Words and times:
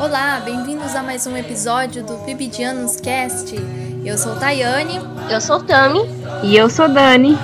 Olá, 0.00 0.40
bem-vindos 0.44 0.94
a 0.94 1.02
mais 1.02 1.26
um 1.26 1.36
episódio 1.36 2.04
do 2.04 2.18
Bibidianos 2.18 2.94
Cast. 3.00 3.52
Eu 4.04 4.16
sou 4.16 4.36
Tayane. 4.36 5.00
Eu 5.28 5.40
sou 5.40 5.60
Tami. 5.60 6.08
E 6.44 6.56
eu 6.56 6.70
sou 6.70 6.88
Dani. 6.88 7.36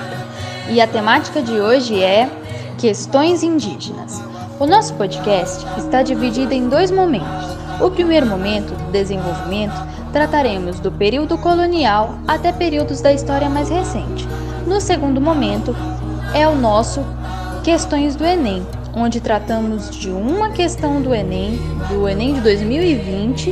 E 0.69 0.79
a 0.79 0.87
temática 0.87 1.41
de 1.41 1.59
hoje 1.59 2.01
é 2.01 2.29
Questões 2.77 3.43
Indígenas. 3.43 4.23
O 4.57 4.65
nosso 4.65 4.93
podcast 4.93 5.65
está 5.77 6.01
dividido 6.03 6.53
em 6.53 6.69
dois 6.69 6.91
momentos. 6.91 7.57
O 7.81 7.91
primeiro 7.91 8.25
momento, 8.25 8.73
do 8.73 8.89
desenvolvimento, 8.89 9.75
trataremos 10.13 10.79
do 10.79 10.89
período 10.89 11.37
colonial 11.37 12.17
até 12.25 12.53
períodos 12.53 13.01
da 13.01 13.11
história 13.11 13.49
mais 13.49 13.67
recente. 13.67 14.25
No 14.65 14.79
segundo 14.79 15.19
momento, 15.19 15.75
é 16.33 16.47
o 16.47 16.55
nosso 16.55 17.03
Questões 17.63 18.15
do 18.15 18.25
Enem, 18.25 18.65
onde 18.93 19.21
tratamos 19.21 19.89
de 19.89 20.09
uma 20.09 20.49
questão 20.49 21.01
do 21.01 21.13
Enem, 21.13 21.59
do 21.89 22.09
Enem 22.09 22.33
de 22.33 22.41
2020, 22.41 23.49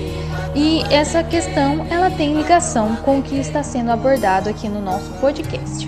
e 0.55 0.83
essa 0.89 1.23
questão 1.23 1.85
ela 1.89 2.09
tem 2.09 2.35
ligação 2.35 2.95
com 2.97 3.19
o 3.19 3.21
que 3.21 3.35
está 3.35 3.61
sendo 3.61 3.91
abordado 3.91 4.49
aqui 4.49 4.67
no 4.67 4.81
nosso 4.81 5.11
podcast. 5.21 5.87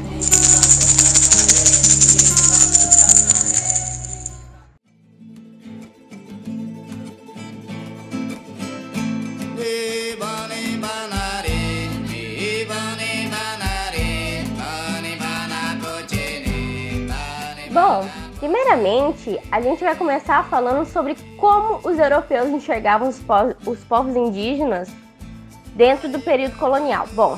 Primeiramente, 18.71 19.37
a 19.51 19.59
gente 19.59 19.83
vai 19.83 19.95
começar 19.95 20.47
falando 20.47 20.85
sobre 20.85 21.15
como 21.37 21.79
os 21.83 21.99
europeus 21.99 22.49
enxergavam 22.49 23.09
os, 23.09 23.21
os 23.65 23.79
povos 23.83 24.15
indígenas 24.15 24.89
dentro 25.75 26.07
do 26.07 26.19
período 26.19 26.57
colonial. 26.57 27.05
Bom, 27.11 27.37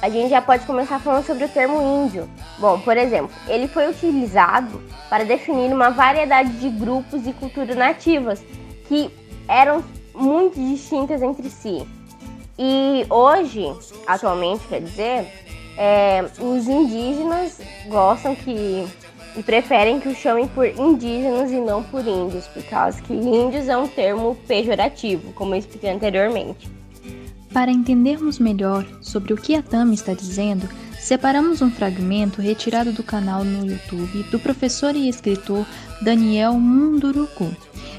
a 0.00 0.08
gente 0.08 0.30
já 0.30 0.40
pode 0.40 0.64
começar 0.64 0.98
falando 1.00 1.26
sobre 1.26 1.44
o 1.44 1.48
termo 1.48 1.82
índio. 1.82 2.28
Bom, 2.58 2.80
por 2.80 2.96
exemplo, 2.96 3.30
ele 3.46 3.68
foi 3.68 3.90
utilizado 3.90 4.80
para 5.10 5.24
definir 5.24 5.70
uma 5.70 5.90
variedade 5.90 6.52
de 6.52 6.70
grupos 6.70 7.26
e 7.26 7.32
culturas 7.34 7.76
nativas 7.76 8.42
que 8.88 9.10
eram 9.46 9.84
muito 10.14 10.58
distintas 10.58 11.20
entre 11.20 11.50
si. 11.50 11.86
E 12.58 13.04
hoje, 13.10 13.70
atualmente, 14.06 14.66
quer 14.66 14.80
dizer, 14.80 15.30
é, 15.76 16.24
os 16.38 16.66
indígenas 16.66 17.60
gostam 17.88 18.34
que 18.34 18.88
e 19.36 19.42
preferem 19.42 19.98
que 20.00 20.08
o 20.08 20.14
chamem 20.14 20.46
por 20.48 20.66
indígenas 20.66 21.50
e 21.50 21.60
não 21.60 21.82
por 21.82 22.06
índios, 22.06 22.46
por 22.48 22.62
causa 22.64 23.00
que 23.00 23.12
índios 23.12 23.68
é 23.68 23.76
um 23.76 23.88
termo 23.88 24.36
pejorativo, 24.46 25.32
como 25.32 25.54
eu 25.54 25.58
expliquei 25.58 25.90
anteriormente. 25.90 26.70
Para 27.52 27.70
entendermos 27.70 28.38
melhor 28.38 28.86
sobre 29.02 29.34
o 29.34 29.36
que 29.36 29.54
a 29.54 29.62
Tami 29.62 29.94
está 29.94 30.14
dizendo, 30.14 30.68
separamos 30.98 31.60
um 31.60 31.70
fragmento 31.70 32.40
retirado 32.40 32.92
do 32.92 33.02
canal 33.02 33.44
no 33.44 33.66
YouTube 33.66 34.22
do 34.30 34.38
professor 34.38 34.96
e 34.96 35.08
escritor 35.08 35.66
Daniel 36.00 36.54
Munduruku, 36.54 37.54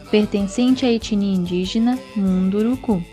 pertencente 0.09 0.85
à 0.85 0.91
etnia 0.91 1.35
indígena 1.35 1.99
Munduruku. 2.15 3.03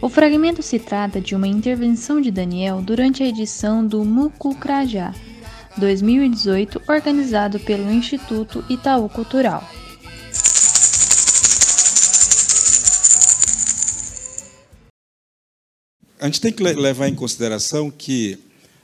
O 0.00 0.08
fragmento 0.08 0.62
se 0.62 0.78
trata 0.78 1.20
de 1.20 1.34
uma 1.34 1.48
intervenção 1.48 2.20
de 2.20 2.30
Daniel 2.30 2.80
durante 2.82 3.22
a 3.22 3.26
edição 3.26 3.84
do 3.84 4.04
Mucucrajá, 4.04 5.12
2018, 5.78 6.82
organizado 6.88 7.58
pelo 7.60 7.90
Instituto 7.90 8.64
Itaú 8.68 9.08
Cultural. 9.08 9.68
A 16.20 16.26
gente 16.26 16.40
tem 16.40 16.52
que 16.52 16.62
levar 16.62 17.08
em 17.08 17.14
consideração 17.14 17.90
que 17.90 18.38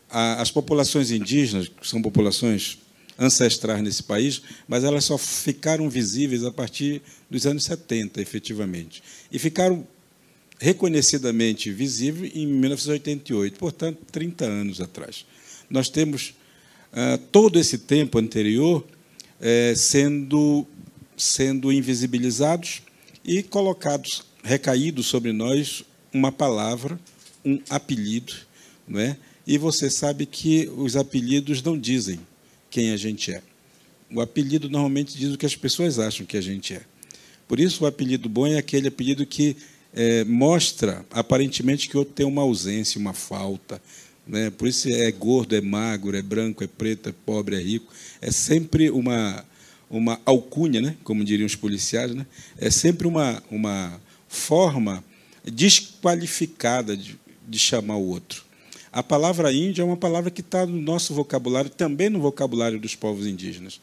as 0.09 0.51
populações 0.51 1.11
indígenas, 1.11 1.69
que 1.69 1.87
são 1.87 2.01
populações 2.01 2.79
ancestrais 3.19 3.83
nesse 3.83 4.03
país, 4.03 4.43
mas 4.69 4.85
elas 4.85 5.05
só 5.05 5.19
ficaram 5.19 5.89
visíveis 5.91 6.45
a 6.45 6.53
partir 6.53 7.03
dos 7.29 7.47
anos 7.47 7.65
70, 7.65 8.21
efetivamente. 8.21 9.03
E 9.31 9.39
ficaram 9.39 9.87
reconhecidamente 10.61 11.71
visíveis 11.73 12.33
em 12.35 12.47
1988, 12.47 13.59
portanto, 13.59 13.99
30 14.11 14.45
anos 14.45 14.81
atrás. 14.81 15.27
Nós 15.69 15.89
temos 15.89 16.35
todo 17.33 17.59
esse 17.59 17.79
tempo 17.79 18.19
anterior 18.19 18.85
eh, 19.41 19.75
sendo, 19.77 20.67
sendo 21.17 21.73
invisibilizados 21.73 22.83
e 23.25 23.43
colocados, 23.43 24.23
recaídos 24.43 25.07
sobre 25.07 25.33
nós 25.33 25.85
uma 26.13 26.31
palavra, 26.31 26.99
um 27.45 27.59
apelido, 27.69 28.33
não 28.87 29.01
é? 29.01 29.17
E 29.47 29.59
você 29.59 29.91
sabe 29.91 30.25
que 30.25 30.71
os 30.77 30.97
apelidos 30.97 31.63
não 31.63 31.79
dizem 31.79 32.21
quem 32.71 32.93
a 32.93 32.97
gente 32.97 33.33
é. 33.33 33.43
O 34.11 34.21
apelido 34.21 34.71
normalmente 34.71 35.19
diz 35.19 35.35
o 35.35 35.37
que 35.37 35.45
as 35.45 35.57
pessoas 35.57 35.99
acham 35.99 36.25
que 36.25 36.37
a 36.37 36.41
gente 36.41 36.73
é. 36.73 36.83
Por 37.47 37.61
isso, 37.61 37.85
o 37.85 37.87
apelido 37.87 38.29
bom 38.29 38.47
é 38.47 38.57
aquele 38.57 38.89
apelido 38.89 39.27
que 39.27 39.57
é, 39.93 40.25
mostra, 40.25 41.05
aparentemente, 41.11 41.89
que 41.89 41.97
o 41.97 41.99
outro 41.99 42.15
tem 42.15 42.25
uma 42.25 42.43
ausência, 42.43 42.99
uma 42.99 43.13
falta, 43.13 43.83
né? 44.27 44.51
Por 44.51 44.69
isso 44.69 44.89
é 44.89 45.11
gordo, 45.13 45.55
é 45.55 45.61
magro, 45.61 46.17
é 46.17 46.23
branco, 46.23 46.65
é 46.65 46.67
preto, 46.67 47.09
é 47.09 47.13
pobre, 47.13 47.57
é 47.57 47.61
rico. 47.61 47.93
É 48.21 48.31
sempre 48.31 48.91
uma, 48.91 49.45
uma 49.91 50.21
alcunha, 50.25 50.81
né? 50.81 50.97
como 51.05 51.25
diriam 51.25 51.47
os 51.47 51.57
policiais, 51.57 52.15
né? 52.15 52.27
é 52.59 52.71
sempre 52.71 53.07
uma, 53.07 53.43
uma 53.51 54.01
forma 54.29 55.05
desqualificada 55.45 56.97
de, 56.97 57.19
de 57.47 57.59
chamar 57.59 57.97
o 57.97 58.09
outro. 58.09 58.45
A 58.93 59.03
palavra 59.03 59.53
índio 59.53 59.83
é 59.83 59.85
uma 59.85 59.97
palavra 59.97 60.31
que 60.31 60.41
está 60.41 60.65
no 60.65 60.81
nosso 60.81 61.13
vocabulário, 61.13 61.69
também 61.69 62.09
no 62.09 62.21
vocabulário 62.21 62.79
dos 62.79 62.95
povos 62.95 63.27
indígenas, 63.27 63.81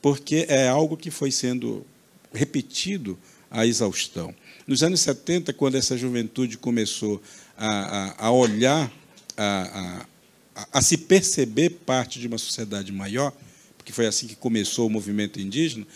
porque 0.00 0.46
é 0.48 0.68
algo 0.68 0.96
que 0.96 1.10
foi 1.10 1.30
sendo 1.30 1.84
repetido 2.32 3.18
à 3.50 3.66
exaustão. 3.66 4.34
Nos 4.66 4.82
anos 4.82 5.00
70, 5.00 5.52
quando 5.52 5.74
essa 5.74 5.98
juventude 5.98 6.56
começou 6.56 7.20
a, 7.56 7.68
a, 7.68 8.26
a 8.26 8.30
olhar 8.30 8.90
a, 9.36 10.06
a, 10.54 10.68
a, 10.78 10.82
se 10.82 10.96
perceber 10.96 11.70
parte 11.70 12.18
de 12.18 12.26
uma 12.26 12.38
sociedade 12.38 12.92
maior, 12.92 13.32
porque 13.76 13.92
foi 13.92 14.06
assim 14.06 14.26
que 14.26 14.36
começou 14.36 14.86
o 14.86 14.90
movimento 14.90 15.40
indígena, 15.40 15.86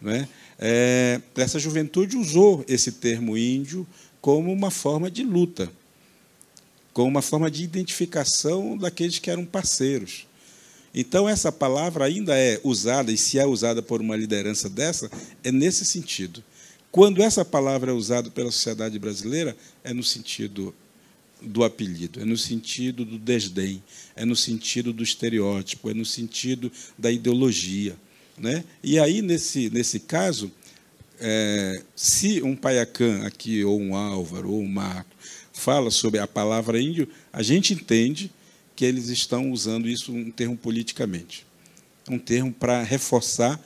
né? 0.00 0.28
é, 0.58 1.20
essa 1.36 1.58
juventude 1.58 2.16
usou 2.16 2.64
esse 2.68 2.92
termo 2.92 3.36
índio 3.36 3.86
como 4.20 4.52
uma 4.52 4.70
forma 4.70 5.10
de 5.10 5.22
luta, 5.22 5.70
como 6.92 7.08
uma 7.08 7.22
forma 7.22 7.50
de 7.50 7.62
identificação 7.62 8.76
daqueles 8.76 9.18
que 9.18 9.30
eram 9.30 9.44
parceiros. 9.44 10.26
Então, 10.94 11.28
essa 11.28 11.52
palavra 11.52 12.06
ainda 12.06 12.36
é 12.38 12.58
usada, 12.64 13.12
e 13.12 13.18
se 13.18 13.38
é 13.38 13.44
usada 13.44 13.82
por 13.82 14.00
uma 14.00 14.16
liderança 14.16 14.68
dessa, 14.68 15.10
é 15.44 15.52
nesse 15.52 15.84
sentido. 15.84 16.42
Quando 16.90 17.22
essa 17.22 17.44
palavra 17.44 17.90
é 17.90 17.94
usada 17.94 18.30
pela 18.30 18.50
sociedade 18.50 18.98
brasileira, 18.98 19.54
é 19.84 19.92
no 19.92 20.02
sentido 20.02 20.74
do 21.40 21.64
apelido, 21.64 22.20
é 22.20 22.24
no 22.24 22.36
sentido 22.36 23.04
do 23.04 23.18
desdém, 23.18 23.82
é 24.14 24.24
no 24.24 24.34
sentido 24.34 24.92
do 24.92 25.02
estereótipo, 25.02 25.90
é 25.90 25.94
no 25.94 26.04
sentido 26.04 26.72
da 26.98 27.10
ideologia. 27.10 27.96
Né? 28.38 28.64
E 28.82 28.98
aí, 28.98 29.22
nesse, 29.22 29.70
nesse 29.70 30.00
caso, 30.00 30.50
é, 31.20 31.82
se 31.94 32.42
um 32.42 32.54
paiacã 32.54 33.26
aqui, 33.26 33.64
ou 33.64 33.80
um 33.80 33.94
Álvaro, 33.94 34.50
ou 34.50 34.62
um 34.62 34.68
Marco, 34.68 35.14
fala 35.52 35.90
sobre 35.90 36.20
a 36.20 36.26
palavra 36.26 36.80
índio, 36.80 37.08
a 37.32 37.42
gente 37.42 37.72
entende 37.72 38.30
que 38.74 38.84
eles 38.84 39.08
estão 39.08 39.50
usando 39.50 39.88
isso 39.88 40.12
um 40.12 40.30
termo 40.30 40.56
politicamente. 40.56 41.46
Um 42.08 42.18
termo 42.18 42.52
para 42.52 42.82
reforçar 42.82 43.60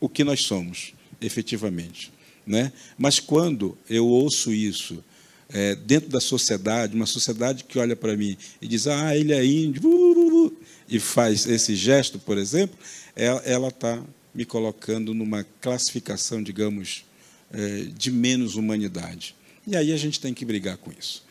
o 0.00 0.08
que 0.08 0.24
nós 0.24 0.42
somos, 0.42 0.94
efetivamente. 1.20 2.10
Né? 2.46 2.72
Mas 2.96 3.20
quando 3.20 3.76
eu 3.88 4.06
ouço 4.06 4.52
isso 4.52 5.04
é, 5.52 5.74
dentro 5.74 6.08
da 6.08 6.20
sociedade, 6.20 6.94
uma 6.94 7.06
sociedade 7.06 7.64
que 7.64 7.78
olha 7.78 7.96
para 7.96 8.16
mim 8.16 8.36
e 8.60 8.68
diz, 8.68 8.86
ah, 8.86 9.16
ele 9.16 9.32
é 9.32 9.44
índio, 9.44 9.82
uh, 9.84 9.88
uh, 9.88 10.46
uh", 10.46 10.56
e 10.88 10.98
faz 10.98 11.46
esse 11.46 11.74
gesto, 11.74 12.18
por 12.18 12.38
exemplo, 12.38 12.78
ela 13.16 13.68
está 13.68 14.02
me 14.34 14.44
colocando 14.44 15.12
numa 15.12 15.44
classificação, 15.60 16.42
digamos, 16.42 17.04
é, 17.52 17.86
de 17.96 18.10
menos 18.10 18.56
humanidade. 18.56 19.34
E 19.66 19.76
aí 19.76 19.92
a 19.92 19.96
gente 19.96 20.20
tem 20.20 20.32
que 20.32 20.44
brigar 20.44 20.76
com 20.76 20.90
isso. 20.96 21.24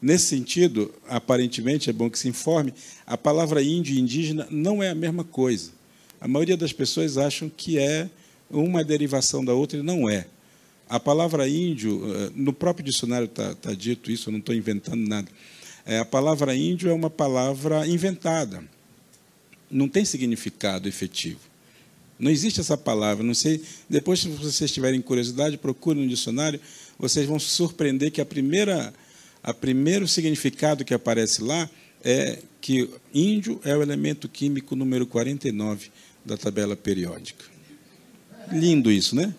Nesse 0.00 0.26
sentido, 0.26 0.94
aparentemente, 1.08 1.88
é 1.88 1.92
bom 1.92 2.10
que 2.10 2.18
se 2.18 2.28
informe, 2.28 2.74
a 3.06 3.16
palavra 3.16 3.62
índio 3.62 3.94
e 3.94 4.00
indígena 4.00 4.46
não 4.50 4.82
é 4.82 4.90
a 4.90 4.94
mesma 4.94 5.24
coisa. 5.24 5.70
A 6.20 6.28
maioria 6.28 6.56
das 6.56 6.72
pessoas 6.72 7.16
acham 7.16 7.48
que 7.48 7.78
é 7.78 8.08
uma 8.50 8.84
derivação 8.84 9.44
da 9.44 9.54
outra 9.54 9.78
e 9.78 9.82
não 9.82 10.08
é. 10.08 10.26
A 10.88 11.00
palavra 11.00 11.48
índio, 11.48 12.02
eh, 12.14 12.30
no 12.34 12.52
próprio 12.52 12.84
dicionário 12.84 13.26
está 13.26 13.54
tá 13.54 13.72
dito 13.72 14.10
isso, 14.10 14.28
eu 14.28 14.32
não 14.32 14.38
estou 14.38 14.54
inventando 14.54 15.06
nada. 15.08 15.28
É, 15.84 15.98
a 15.98 16.04
palavra 16.04 16.54
índio 16.54 16.90
é 16.90 16.92
uma 16.92 17.08
palavra 17.08 17.86
inventada. 17.86 18.64
Não 19.70 19.88
tem 19.88 20.04
significado 20.04 20.88
efetivo. 20.88 21.40
Não 22.18 22.30
existe 22.30 22.60
essa 22.60 22.76
palavra. 22.76 23.24
Não 23.24 23.34
sei. 23.34 23.62
Depois, 23.88 24.20
se 24.20 24.28
vocês 24.28 24.72
tiverem 24.72 25.00
curiosidade, 25.00 25.56
procurem 25.56 26.02
no 26.02 26.08
dicionário. 26.08 26.60
Vocês 26.98 27.26
vão 27.26 27.38
se 27.38 27.48
surpreender 27.48 28.10
que 28.10 28.20
a 28.20 28.26
primeira, 28.26 28.92
a 29.42 29.54
primeiro 29.54 30.08
significado 30.08 30.84
que 30.84 30.94
aparece 30.94 31.42
lá 31.42 31.70
é 32.02 32.38
que 32.60 32.90
índio 33.14 33.60
é 33.64 33.76
o 33.76 33.82
elemento 33.82 34.28
químico 34.28 34.74
número 34.74 35.06
49 35.06 35.90
da 36.24 36.36
tabela 36.36 36.74
periódica. 36.74 37.44
Lindo 38.50 38.90
isso, 38.90 39.14
né? 39.14 39.32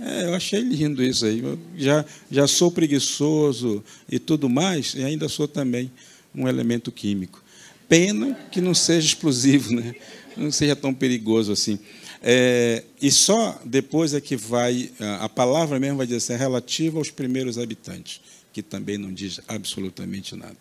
É, 0.00 0.24
eu 0.24 0.34
achei 0.34 0.60
lindo 0.60 1.02
isso 1.02 1.26
aí. 1.26 1.40
Eu 1.40 1.58
já, 1.76 2.04
já 2.30 2.46
sou 2.46 2.70
preguiçoso 2.70 3.84
e 4.10 4.18
tudo 4.18 4.48
mais, 4.48 4.94
e 4.94 5.04
ainda 5.04 5.28
sou 5.28 5.46
também 5.46 5.90
um 6.34 6.48
elemento 6.48 6.90
químico. 6.90 7.42
Pena 7.88 8.34
que 8.50 8.60
não 8.60 8.74
seja 8.74 9.06
explosivo, 9.06 9.74
né? 9.74 9.94
não 10.36 10.50
seja 10.50 10.74
tão 10.74 10.92
perigoso 10.94 11.52
assim. 11.52 11.78
É, 12.22 12.84
e 13.00 13.10
só 13.10 13.60
depois 13.64 14.14
é 14.14 14.20
que 14.20 14.36
vai, 14.36 14.90
a 15.20 15.28
palavra 15.28 15.78
mesmo 15.80 15.96
vai 15.96 16.06
dizer 16.06 16.18
assim, 16.18 16.32
é 16.34 16.36
relativa 16.36 16.98
aos 16.98 17.10
primeiros 17.10 17.58
habitantes, 17.58 18.20
que 18.52 18.62
também 18.62 18.96
não 18.96 19.12
diz 19.12 19.40
absolutamente 19.48 20.36
nada. 20.36 20.58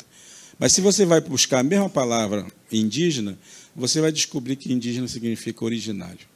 Mas 0.57 0.73
se 0.73 0.81
você 0.81 1.05
vai 1.05 1.21
buscar 1.21 1.59
a 1.59 1.63
mesma 1.63 1.89
palavra 1.89 2.45
indígena, 2.71 3.37
você 3.75 4.01
vai 4.01 4.11
descobrir 4.11 4.55
que 4.55 4.71
indígena 4.71 5.07
significa 5.07 5.63
originário. 5.63 6.31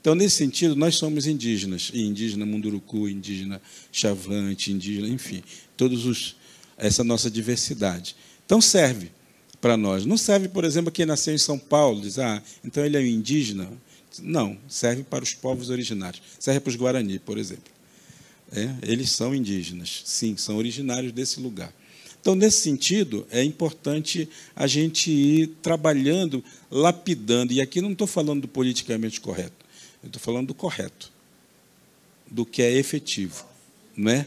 Então, 0.00 0.14
nesse 0.14 0.36
sentido, 0.36 0.74
nós 0.74 0.94
somos 0.94 1.26
indígenas, 1.26 1.90
indígena 1.94 2.46
munduruku, 2.46 3.08
indígena 3.08 3.60
chavante, 3.92 4.72
indígena, 4.72 5.08
enfim, 5.08 5.42
todos 5.76 6.06
os 6.06 6.36
essa 6.80 7.04
nossa 7.04 7.30
diversidade. 7.30 8.16
Então 8.44 8.60
serve 8.60 9.12
para 9.60 9.76
nós. 9.76 10.06
Não 10.06 10.16
serve, 10.16 10.48
por 10.48 10.64
exemplo, 10.64 10.90
quem 10.90 11.06
nasceu 11.06 11.34
em 11.34 11.38
São 11.38 11.58
Paulo, 11.58 12.00
diz, 12.00 12.18
ah, 12.18 12.42
então 12.64 12.84
ele 12.84 12.96
é 12.96 13.06
indígena. 13.06 13.70
Não, 14.20 14.58
serve 14.66 15.04
para 15.04 15.22
os 15.22 15.34
povos 15.34 15.68
originários. 15.68 16.22
Serve 16.38 16.60
para 16.60 16.70
os 16.70 16.76
Guarani, 16.76 17.18
por 17.18 17.38
exemplo. 17.38 17.70
É, 18.52 18.74
eles 18.82 19.10
são 19.10 19.32
indígenas, 19.32 20.02
sim, 20.04 20.36
são 20.36 20.56
originários 20.56 21.12
desse 21.12 21.38
lugar. 21.38 21.72
Então, 22.20 22.34
nesse 22.34 22.62
sentido, 22.62 23.26
é 23.30 23.42
importante 23.44 24.28
a 24.56 24.66
gente 24.66 25.10
ir 25.10 25.46
trabalhando, 25.62 26.44
lapidando. 26.70 27.52
E 27.52 27.60
aqui 27.60 27.80
não 27.80 27.92
estou 27.92 28.06
falando 28.06 28.42
do 28.42 28.48
politicamente 28.48 29.20
correto. 29.20 29.64
Eu 30.02 30.06
estou 30.06 30.20
falando 30.20 30.48
do 30.48 30.54
correto, 30.54 31.12
do 32.30 32.46
que 32.46 32.62
é 32.62 32.72
efetivo, 32.72 33.44
não 33.96 34.10
é? 34.10 34.26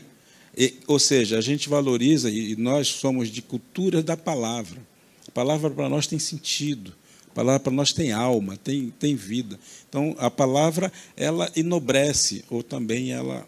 E, 0.56 0.76
ou 0.86 1.00
seja, 1.00 1.38
a 1.38 1.42
gente 1.42 1.68
valoriza 1.68 2.30
e 2.30 2.56
nós 2.56 2.88
somos 2.88 3.30
de 3.30 3.42
cultura 3.42 4.04
da 4.04 4.16
palavra. 4.16 4.80
A 5.28 5.32
palavra 5.32 5.70
para 5.70 5.90
nós 5.90 6.06
tem 6.06 6.20
sentido. 6.20 6.94
A 7.32 7.34
palavra 7.34 7.60
para 7.60 7.74
nós 7.74 7.92
tem 7.92 8.12
alma, 8.12 8.56
tem, 8.58 8.92
tem 9.00 9.16
vida. 9.16 9.60
Então, 9.90 10.16
a 10.20 10.30
palavra 10.30 10.92
ela 11.18 11.52
enobrece 11.56 12.46
ou 12.52 12.62
também 12.62 13.12
ela 13.12 13.48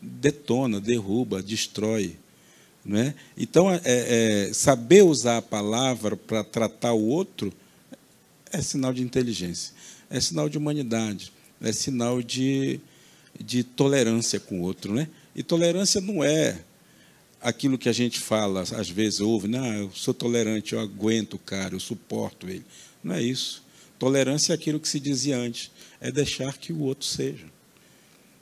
detona, 0.00 0.80
derruba, 0.80 1.42
destrói. 1.42 2.16
Não 2.84 2.98
é? 2.98 3.14
Então, 3.36 3.68
é, 3.72 3.80
é, 3.84 4.50
saber 4.52 5.02
usar 5.02 5.38
a 5.38 5.42
palavra 5.42 6.16
para 6.16 6.44
tratar 6.44 6.92
o 6.92 7.04
outro 7.04 7.52
é 8.52 8.62
sinal 8.62 8.92
de 8.92 9.02
inteligência 9.02 9.74
é 10.10 10.20
sinal 10.20 10.48
de 10.48 10.58
humanidade, 10.58 11.32
é 11.60 11.72
sinal 11.72 12.22
de, 12.22 12.80
de 13.38 13.64
tolerância 13.64 14.38
com 14.38 14.60
o 14.60 14.62
outro. 14.62 14.94
Né? 14.94 15.08
E 15.34 15.42
tolerância 15.42 16.00
não 16.00 16.22
é 16.22 16.60
aquilo 17.40 17.76
que 17.76 17.88
a 17.88 17.92
gente 17.92 18.18
fala, 18.18 18.62
às 18.62 18.88
vezes 18.88 19.20
ouve, 19.20 19.48
não, 19.48 19.66
eu 19.66 19.90
sou 19.94 20.14
tolerante, 20.14 20.72
eu 20.72 20.80
aguento 20.80 21.34
o 21.34 21.38
cara, 21.38 21.74
eu 21.74 21.80
suporto 21.80 22.48
ele. 22.48 22.64
Não 23.02 23.14
é 23.14 23.22
isso. 23.22 23.62
Tolerância 23.98 24.52
é 24.52 24.54
aquilo 24.54 24.80
que 24.80 24.88
se 24.88 24.98
dizia 24.98 25.36
antes, 25.36 25.70
é 26.00 26.10
deixar 26.10 26.56
que 26.56 26.72
o 26.72 26.80
outro 26.80 27.06
seja. 27.06 27.46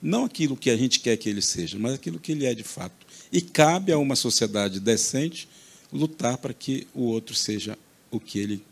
Não 0.01 0.25
aquilo 0.25 0.57
que 0.57 0.69
a 0.69 0.75
gente 0.75 0.99
quer 0.99 1.15
que 1.17 1.29
ele 1.29 1.41
seja, 1.41 1.77
mas 1.79 1.93
aquilo 1.93 2.19
que 2.19 2.31
ele 2.31 2.45
é 2.45 2.53
de 2.53 2.63
fato. 2.63 3.05
E 3.31 3.41
cabe 3.41 3.91
a 3.91 3.97
uma 3.97 4.15
sociedade 4.15 4.79
decente 4.79 5.47
lutar 5.91 6.37
para 6.37 6.53
que 6.53 6.87
o 6.93 7.03
outro 7.03 7.35
seja 7.35 7.77
o 8.09 8.19
que 8.19 8.39
ele 8.39 8.63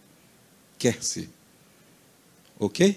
quer 0.78 1.04
ser. 1.04 1.30
Ok? 2.62 2.96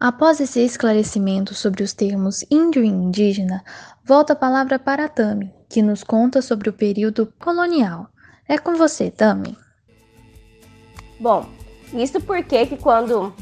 Após 0.00 0.40
esse 0.40 0.60
esclarecimento 0.60 1.54
sobre 1.54 1.84
os 1.84 1.94
termos 1.94 2.44
índio 2.50 2.82
e 2.82 2.88
indígena, 2.88 3.64
volta 4.04 4.32
a 4.32 4.36
palavra 4.36 4.76
para 4.78 5.04
a 5.04 5.08
Tami, 5.08 5.54
que 5.68 5.80
nos 5.80 6.02
conta 6.02 6.42
sobre 6.42 6.68
o 6.68 6.72
período 6.72 7.32
colonial. 7.38 8.08
É 8.48 8.58
com 8.58 8.74
você, 8.74 9.08
Tami. 9.08 9.56
Bom, 11.20 11.48
isso 11.94 12.20
porque 12.20 12.66
que 12.66 12.76
quando 12.76 13.32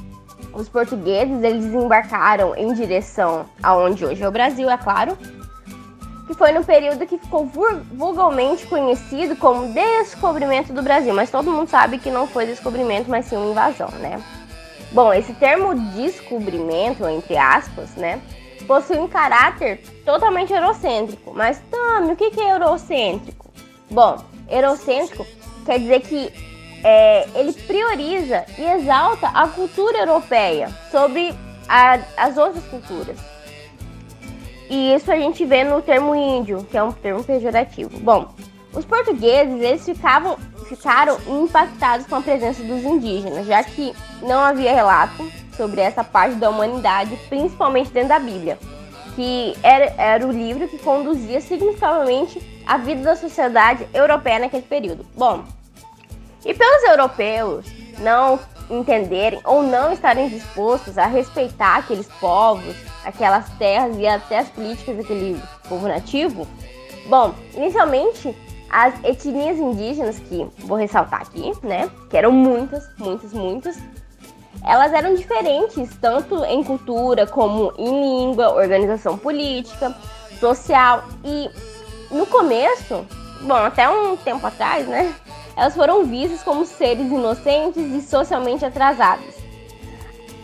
os 0.52 0.68
portugueses 0.68 1.42
eles 1.42 1.64
desembarcaram 1.64 2.54
em 2.54 2.74
direção 2.74 3.46
aonde 3.62 4.04
hoje 4.04 4.22
é 4.22 4.28
o 4.28 4.32
Brasil, 4.32 4.68
é 4.68 4.76
claro, 4.76 5.16
que 6.32 6.38
foi 6.38 6.52
no 6.52 6.64
período 6.64 7.06
que 7.06 7.18
ficou 7.18 7.46
vulgarmente 7.92 8.66
conhecido 8.66 9.36
como 9.36 9.72
descobrimento 9.72 10.72
do 10.72 10.82
Brasil, 10.82 11.12
mas 11.12 11.30
todo 11.30 11.50
mundo 11.50 11.68
sabe 11.68 11.98
que 11.98 12.10
não 12.10 12.26
foi 12.26 12.46
descobrimento, 12.46 13.10
mas 13.10 13.26
sim 13.26 13.36
uma 13.36 13.50
invasão, 13.50 13.90
né? 14.00 14.18
Bom, 14.92 15.12
esse 15.12 15.34
termo 15.34 15.74
descobrimento, 15.94 17.06
entre 17.06 17.36
aspas, 17.36 17.90
né, 17.96 18.20
possui 18.66 18.98
um 18.98 19.08
caráter 19.08 19.82
totalmente 20.04 20.52
eurocêntrico. 20.52 21.32
Mas, 21.34 21.60
Tami, 21.70 22.12
o 22.12 22.16
que 22.16 22.40
é 22.40 22.52
eurocêntrico? 22.52 23.50
Bom, 23.90 24.16
eurocêntrico 24.48 25.26
quer 25.66 25.78
dizer 25.78 26.00
que 26.00 26.32
é, 26.82 27.28
ele 27.34 27.52
prioriza 27.52 28.44
e 28.58 28.64
exalta 28.64 29.28
a 29.28 29.48
cultura 29.48 29.98
europeia 29.98 30.70
sobre 30.90 31.34
a, 31.68 31.98
as 32.16 32.36
outras 32.36 32.64
culturas. 32.64 33.31
E 34.72 34.94
isso 34.94 35.12
a 35.12 35.16
gente 35.16 35.44
vê 35.44 35.64
no 35.64 35.82
termo 35.82 36.14
índio, 36.14 36.66
que 36.70 36.78
é 36.78 36.82
um 36.82 36.92
termo 36.92 37.22
pejorativo. 37.22 37.90
Bom, 38.00 38.32
os 38.72 38.86
portugueses 38.86 39.60
eles 39.60 39.84
ficavam, 39.84 40.38
ficaram 40.66 41.18
impactados 41.28 42.06
com 42.06 42.16
a 42.16 42.22
presença 42.22 42.62
dos 42.62 42.82
indígenas, 42.82 43.46
já 43.46 43.62
que 43.62 43.94
não 44.22 44.40
havia 44.40 44.72
relato 44.72 45.30
sobre 45.58 45.82
essa 45.82 46.02
parte 46.02 46.36
da 46.36 46.48
humanidade, 46.48 47.14
principalmente 47.28 47.90
dentro 47.90 48.08
da 48.08 48.18
Bíblia, 48.18 48.58
que 49.14 49.54
era, 49.62 49.92
era 49.98 50.26
o 50.26 50.32
livro 50.32 50.66
que 50.66 50.78
conduzia 50.78 51.42
significativamente 51.42 52.40
a 52.66 52.78
vida 52.78 53.02
da 53.02 53.14
sociedade 53.14 53.86
europeia 53.92 54.38
naquele 54.38 54.62
período. 54.62 55.04
Bom, 55.14 55.44
e 56.46 56.54
pelos 56.54 56.82
europeus 56.84 57.66
não 57.98 58.40
entenderem 58.72 59.40
ou 59.44 59.62
não 59.62 59.92
estarem 59.92 60.28
dispostos 60.28 60.96
a 60.96 61.06
respeitar 61.06 61.76
aqueles 61.76 62.08
povos, 62.20 62.74
aquelas 63.04 63.48
terras 63.58 63.96
e 63.98 64.06
até 64.06 64.38
as 64.38 64.48
políticas 64.48 64.96
daquele 64.96 65.40
povo 65.68 65.86
nativo? 65.86 66.46
Bom, 67.06 67.34
inicialmente 67.54 68.34
as 68.70 68.94
etnias 69.04 69.58
indígenas, 69.58 70.18
que 70.18 70.48
vou 70.60 70.78
ressaltar 70.78 71.22
aqui, 71.22 71.52
né, 71.62 71.90
que 72.08 72.16
eram 72.16 72.32
muitas, 72.32 72.88
muitas, 72.96 73.32
muitas, 73.32 73.78
elas 74.64 74.92
eram 74.92 75.14
diferentes 75.14 75.90
tanto 76.00 76.42
em 76.44 76.64
cultura 76.64 77.26
como 77.26 77.72
em 77.76 77.90
língua, 78.00 78.54
organização 78.54 79.18
política, 79.18 79.94
social 80.40 81.04
e 81.24 81.50
no 82.10 82.24
começo, 82.26 83.04
bom, 83.42 83.54
até 83.54 83.88
um 83.90 84.16
tempo 84.16 84.46
atrás, 84.46 84.86
né, 84.86 85.14
elas 85.56 85.74
foram 85.74 86.04
vistas 86.04 86.42
como 86.42 86.64
seres 86.64 87.06
inocentes 87.06 87.92
e 87.92 88.00
socialmente 88.00 88.64
atrasados 88.64 89.42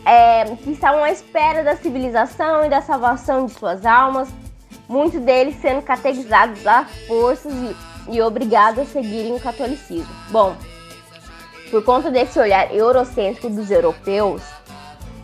é, 0.09 0.57
que 0.57 0.71
estavam 0.71 1.05
à 1.05 1.11
espera 1.11 1.63
da 1.63 1.77
civilização 1.77 2.65
e 2.65 2.71
da 2.71 2.81
salvação 2.81 3.45
de 3.45 3.53
suas 3.53 3.85
almas, 3.85 4.31
muitos 4.89 5.21
deles 5.21 5.57
sendo 5.61 5.83
catequizados 5.83 6.67
a 6.67 6.87
forças 7.07 7.53
e, 7.53 8.17
e 8.17 8.23
obrigados 8.23 8.81
a 8.81 8.85
seguirem 8.87 9.37
o 9.37 9.41
catolicismo. 9.41 10.09
Bom, 10.31 10.57
por 11.71 11.85
conta 11.85 12.11
desse 12.11 12.39
olhar 12.39 12.75
eurocêntrico 12.75 13.51
dos 13.51 13.71
europeus 13.71 14.43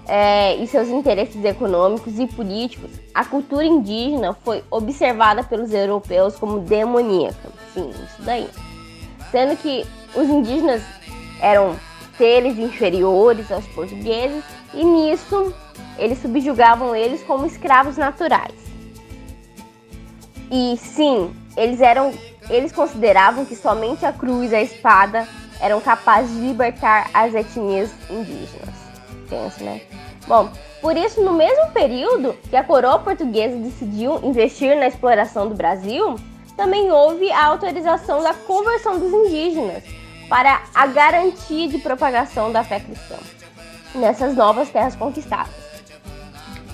é, 0.07 0.55
e 0.57 0.67
seus 0.67 0.88
interesses 0.88 1.43
econômicos 1.43 2.19
e 2.19 2.26
políticos, 2.26 2.91
a 3.14 3.25
cultura 3.25 3.64
indígena 3.64 4.35
foi 4.45 4.62
observada 4.71 5.43
pelos 5.43 5.73
europeus 5.73 6.37
como 6.37 6.59
demoníaca. 6.59 7.49
Sim, 7.73 7.88
isso 7.88 8.21
daí. 8.23 8.47
Sendo 9.35 9.57
que 9.57 9.85
os 10.14 10.29
indígenas 10.29 10.81
eram 11.41 11.75
seres 12.17 12.57
inferiores 12.57 13.50
aos 13.50 13.67
portugueses 13.67 14.45
e 14.73 14.85
nisso 14.85 15.53
eles 15.99 16.21
subjugavam 16.21 16.95
eles 16.95 17.21
como 17.25 17.45
escravos 17.45 17.97
naturais. 17.97 18.55
E 20.53 20.76
sim, 20.76 21.35
eles 21.57 21.81
eram 21.81 22.14
eles 22.49 22.71
consideravam 22.71 23.45
que 23.45 23.57
somente 23.57 24.07
a 24.07 24.12
cruz 24.12 24.53
e 24.53 24.55
a 24.55 24.62
espada 24.62 25.26
eram 25.61 25.81
capazes 25.81 26.33
de 26.33 26.47
libertar 26.47 27.11
as 27.12 27.35
etnias 27.35 27.91
indígenas. 28.09 28.76
Pensa, 29.29 29.64
né? 29.64 29.81
Bom, 30.29 30.49
por 30.81 30.97
isso, 30.97 31.21
no 31.25 31.33
mesmo 31.33 31.73
período 31.73 32.37
que 32.49 32.55
a 32.55 32.62
coroa 32.62 33.00
portuguesa 33.00 33.57
decidiu 33.57 34.21
investir 34.23 34.76
na 34.76 34.87
exploração 34.87 35.49
do 35.49 35.57
Brasil, 35.57 36.14
também 36.56 36.90
houve 36.90 37.30
a 37.32 37.46
autorização 37.46 38.23
da 38.23 38.34
conversão 38.34 38.99
dos 38.99 39.12
indígenas 39.12 39.82
para 40.28 40.62
a 40.75 40.87
garantia 40.87 41.68
de 41.68 41.78
propagação 41.78 42.50
da 42.50 42.64
fé 42.64 42.80
cristã 42.80 43.16
nessas 43.94 44.34
novas 44.34 44.68
terras 44.70 44.96
conquistadas. 44.96 45.54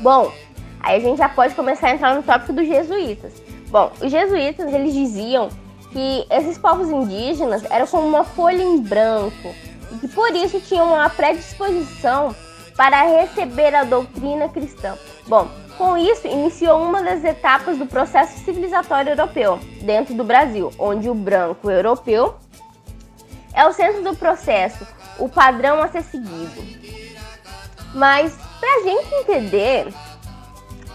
Bom, 0.00 0.32
aí 0.80 0.96
a 0.96 1.00
gente 1.00 1.18
já 1.18 1.28
pode 1.28 1.54
começar 1.54 1.88
a 1.88 1.90
entrar 1.92 2.14
no 2.14 2.22
tópico 2.22 2.52
dos 2.52 2.66
jesuítas. 2.66 3.32
Bom, 3.68 3.92
os 4.00 4.10
jesuítas 4.10 4.72
eles 4.72 4.94
diziam 4.94 5.48
que 5.92 6.26
esses 6.30 6.56
povos 6.56 6.88
indígenas 6.88 7.64
eram 7.70 7.86
como 7.86 8.06
uma 8.06 8.24
folha 8.24 8.62
em 8.62 8.80
branco 8.80 9.54
e 9.92 9.98
que 9.98 10.08
por 10.08 10.30
isso 10.34 10.60
tinham 10.60 10.86
uma 10.94 11.10
predisposição 11.10 12.34
para 12.76 13.02
receber 13.02 13.74
a 13.74 13.84
doutrina 13.84 14.48
cristã. 14.48 14.96
Bom, 15.26 15.48
com 15.80 15.96
isso 15.96 16.26
iniciou 16.26 16.82
uma 16.82 17.02
das 17.02 17.24
etapas 17.24 17.78
do 17.78 17.86
processo 17.86 18.38
civilizatório 18.44 19.12
europeu 19.12 19.58
dentro 19.80 20.12
do 20.12 20.22
Brasil, 20.22 20.70
onde 20.78 21.08
o 21.08 21.14
branco 21.14 21.70
europeu 21.70 22.34
é 23.54 23.66
o 23.66 23.72
centro 23.72 24.02
do 24.02 24.14
processo, 24.14 24.86
o 25.18 25.26
padrão 25.26 25.80
a 25.80 25.88
ser 25.88 26.02
seguido. 26.02 26.62
Mas 27.94 28.36
para 28.60 28.76
a 28.76 28.82
gente 28.82 29.14
entender 29.14 29.90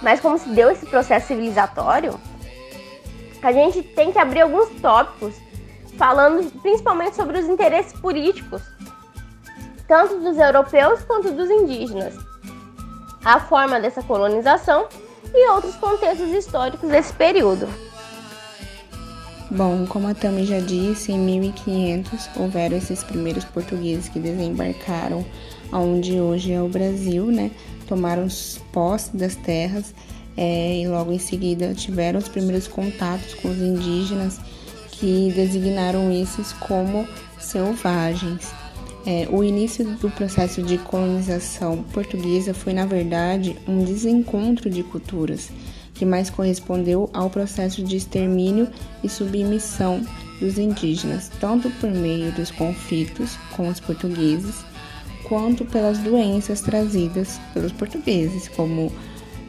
mais 0.03 0.19
como 0.19 0.37
se 0.37 0.49
deu 0.49 0.69
esse 0.69 0.85
processo 0.85 1.29
civilizatório, 1.29 2.19
a 3.41 3.51
gente 3.51 3.81
tem 3.81 4.11
que 4.11 4.19
abrir 4.19 4.41
alguns 4.41 4.69
tópicos 4.81 5.33
falando 5.97 6.47
principalmente 6.61 7.15
sobre 7.15 7.39
os 7.39 7.45
interesses 7.47 7.99
políticos, 7.99 8.61
tanto 9.87 10.19
dos 10.19 10.37
europeus 10.37 11.01
quanto 11.05 11.31
dos 11.31 11.49
indígenas, 11.49 12.15
a 13.25 13.39
forma 13.39 13.79
dessa 13.79 14.03
colonização 14.03 14.87
e 15.33 15.49
outros 15.49 15.75
contextos 15.75 16.29
históricos 16.29 16.87
desse 16.87 17.11
período. 17.13 17.67
Bom, 19.49 19.85
como 19.87 20.07
a 20.07 20.13
Tami 20.13 20.45
já 20.45 20.59
disse, 20.59 21.11
em 21.11 21.19
1500 21.19 22.29
houveram 22.35 22.77
esses 22.77 23.03
primeiros 23.03 23.43
portugueses 23.45 24.09
que 24.09 24.19
desembarcaram 24.19 25.25
onde 25.71 26.19
hoje 26.19 26.51
é 26.51 26.61
o 26.61 26.67
Brasil, 26.67 27.25
né? 27.27 27.51
Tomaram 27.87 28.27
posse 28.71 29.15
das 29.15 29.35
terras 29.35 29.93
é, 30.37 30.81
e 30.81 30.87
logo 30.87 31.11
em 31.11 31.19
seguida 31.19 31.73
tiveram 31.73 32.19
os 32.19 32.27
primeiros 32.27 32.67
contatos 32.67 33.33
com 33.35 33.49
os 33.49 33.57
indígenas 33.57 34.39
que 34.91 35.31
designaram 35.35 36.11
esses 36.11 36.53
como 36.53 37.07
selvagens. 37.39 38.51
É, 39.05 39.27
o 39.29 39.43
início 39.43 39.85
do 39.85 40.09
processo 40.09 40.63
de 40.63 40.79
colonização 40.79 41.83
portuguesa 41.93 42.55
foi, 42.55 42.73
na 42.73 42.85
verdade, 42.85 43.55
um 43.67 43.83
desencontro 43.83 44.67
de 44.67 44.81
culturas, 44.81 45.49
que 45.93 46.03
mais 46.03 46.29
correspondeu 46.31 47.09
ao 47.13 47.29
processo 47.29 47.83
de 47.83 47.97
extermínio 47.97 48.67
e 49.03 49.09
submissão 49.09 50.01
dos 50.39 50.57
indígenas, 50.57 51.29
tanto 51.39 51.69
por 51.79 51.89
meio 51.91 52.31
dos 52.31 52.49
conflitos 52.49 53.37
com 53.55 53.67
os 53.67 53.79
portugueses, 53.79 54.55
quanto 55.23 55.65
pelas 55.65 55.99
doenças 55.99 56.61
trazidas 56.61 57.39
pelos 57.53 57.71
portugueses, 57.71 58.47
como 58.49 58.91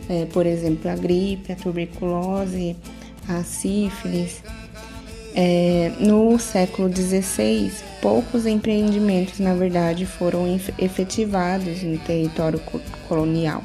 é, 0.09 0.27
por 0.27 0.47
exemplo, 0.47 0.91
a 0.91 0.95
gripe, 0.95 1.53
a 1.53 1.57
tuberculose, 1.57 2.77
a 3.29 3.43
sífilis. 3.43 4.43
É, 5.39 5.93
no 6.01 6.39
século 6.39 6.91
XVI, 6.91 7.71
poucos 8.07 8.47
empreendimentos, 8.47 9.41
na 9.41 9.53
verdade, 9.53 10.07
foram 10.07 10.47
efetivados 10.79 11.83
no 11.83 11.99
território 11.99 12.61
colonial. 13.09 13.65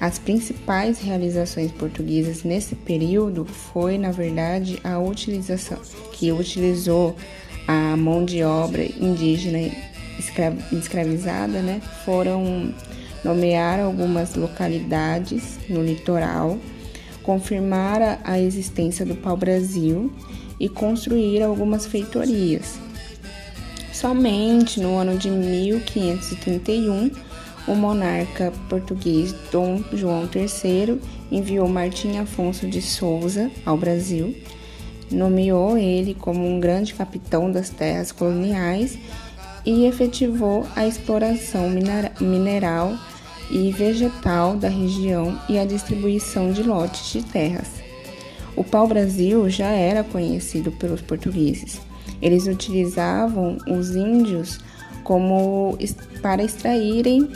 As 0.00 0.18
principais 0.18 1.00
realizações 1.00 1.70
portuguesas 1.72 2.44
nesse 2.44 2.74
período 2.74 3.44
foi, 3.44 3.98
na 3.98 4.10
verdade, 4.10 4.80
a 4.82 4.98
utilização, 4.98 5.76
que 6.12 6.32
utilizou 6.32 7.14
a 7.66 7.94
mão 7.94 8.24
de 8.24 8.42
obra 8.42 8.86
indígena 8.98 9.70
escravizada, 10.72 11.60
né? 11.60 11.82
Foram 12.06 12.72
nomear 13.22 13.80
algumas 13.80 14.34
localidades 14.34 15.58
no 15.68 15.84
litoral, 15.84 16.56
confirmar 17.22 18.18
a 18.24 18.40
existência 18.40 19.04
do 19.04 19.14
pau-brasil 19.14 20.10
e 20.58 20.70
construir 20.70 21.42
algumas 21.42 21.84
feitorias. 21.84 22.87
Somente 24.00 24.80
no 24.80 24.96
ano 24.96 25.18
de 25.18 25.28
1531, 25.28 27.10
o 27.66 27.74
monarca 27.74 28.52
português 28.68 29.34
Dom 29.50 29.82
João 29.92 30.22
III 30.32 31.00
enviou 31.32 31.66
Martim 31.66 32.16
Afonso 32.16 32.68
de 32.68 32.80
Souza 32.80 33.50
ao 33.66 33.76
Brasil, 33.76 34.36
nomeou 35.10 35.76
ele 35.76 36.14
como 36.14 36.46
um 36.46 36.60
grande 36.60 36.94
capitão 36.94 37.50
das 37.50 37.70
terras 37.70 38.12
coloniais 38.12 38.96
e 39.66 39.86
efetivou 39.86 40.64
a 40.76 40.86
exploração 40.86 41.68
mineral 41.68 42.96
e 43.50 43.72
vegetal 43.72 44.54
da 44.56 44.68
região 44.68 45.36
e 45.48 45.58
a 45.58 45.64
distribuição 45.64 46.52
de 46.52 46.62
lotes 46.62 47.10
de 47.10 47.24
terras. 47.24 47.66
O 48.54 48.62
pau-brasil 48.62 49.50
já 49.50 49.70
era 49.70 50.04
conhecido 50.04 50.70
pelos 50.70 51.00
portugueses. 51.00 51.87
Eles 52.20 52.46
utilizavam 52.46 53.58
os 53.68 53.94
índios 53.94 54.60
como 55.04 55.78
para 56.20 56.42
extraírem 56.42 57.28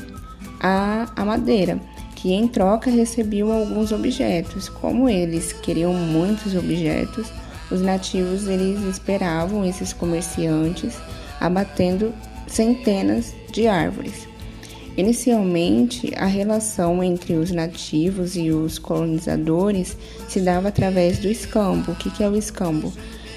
a, 0.60 1.10
a 1.16 1.24
madeira, 1.24 1.80
que 2.14 2.32
em 2.32 2.46
troca 2.46 2.90
recebiam 2.90 3.50
alguns 3.50 3.92
objetos. 3.92 4.68
Como 4.68 5.08
eles 5.08 5.52
queriam 5.52 5.92
muitos 5.94 6.54
objetos, 6.54 7.32
os 7.70 7.80
nativos 7.80 8.46
eles 8.46 8.80
esperavam 8.82 9.64
esses 9.64 9.92
comerciantes 9.92 10.96
abatendo 11.40 12.12
centenas 12.46 13.34
de 13.50 13.66
árvores. 13.66 14.28
Inicialmente, 14.96 16.12
a 16.16 16.26
relação 16.26 17.02
entre 17.02 17.32
os 17.32 17.50
nativos 17.50 18.36
e 18.36 18.50
os 18.50 18.78
colonizadores 18.78 19.96
se 20.28 20.38
dava 20.40 20.68
através 20.68 21.18
do 21.18 21.28
escambo. 21.28 21.92
O 21.92 21.94
que 21.96 22.22
é 22.22 22.28
o 22.28 22.36
escambo? 22.36 22.92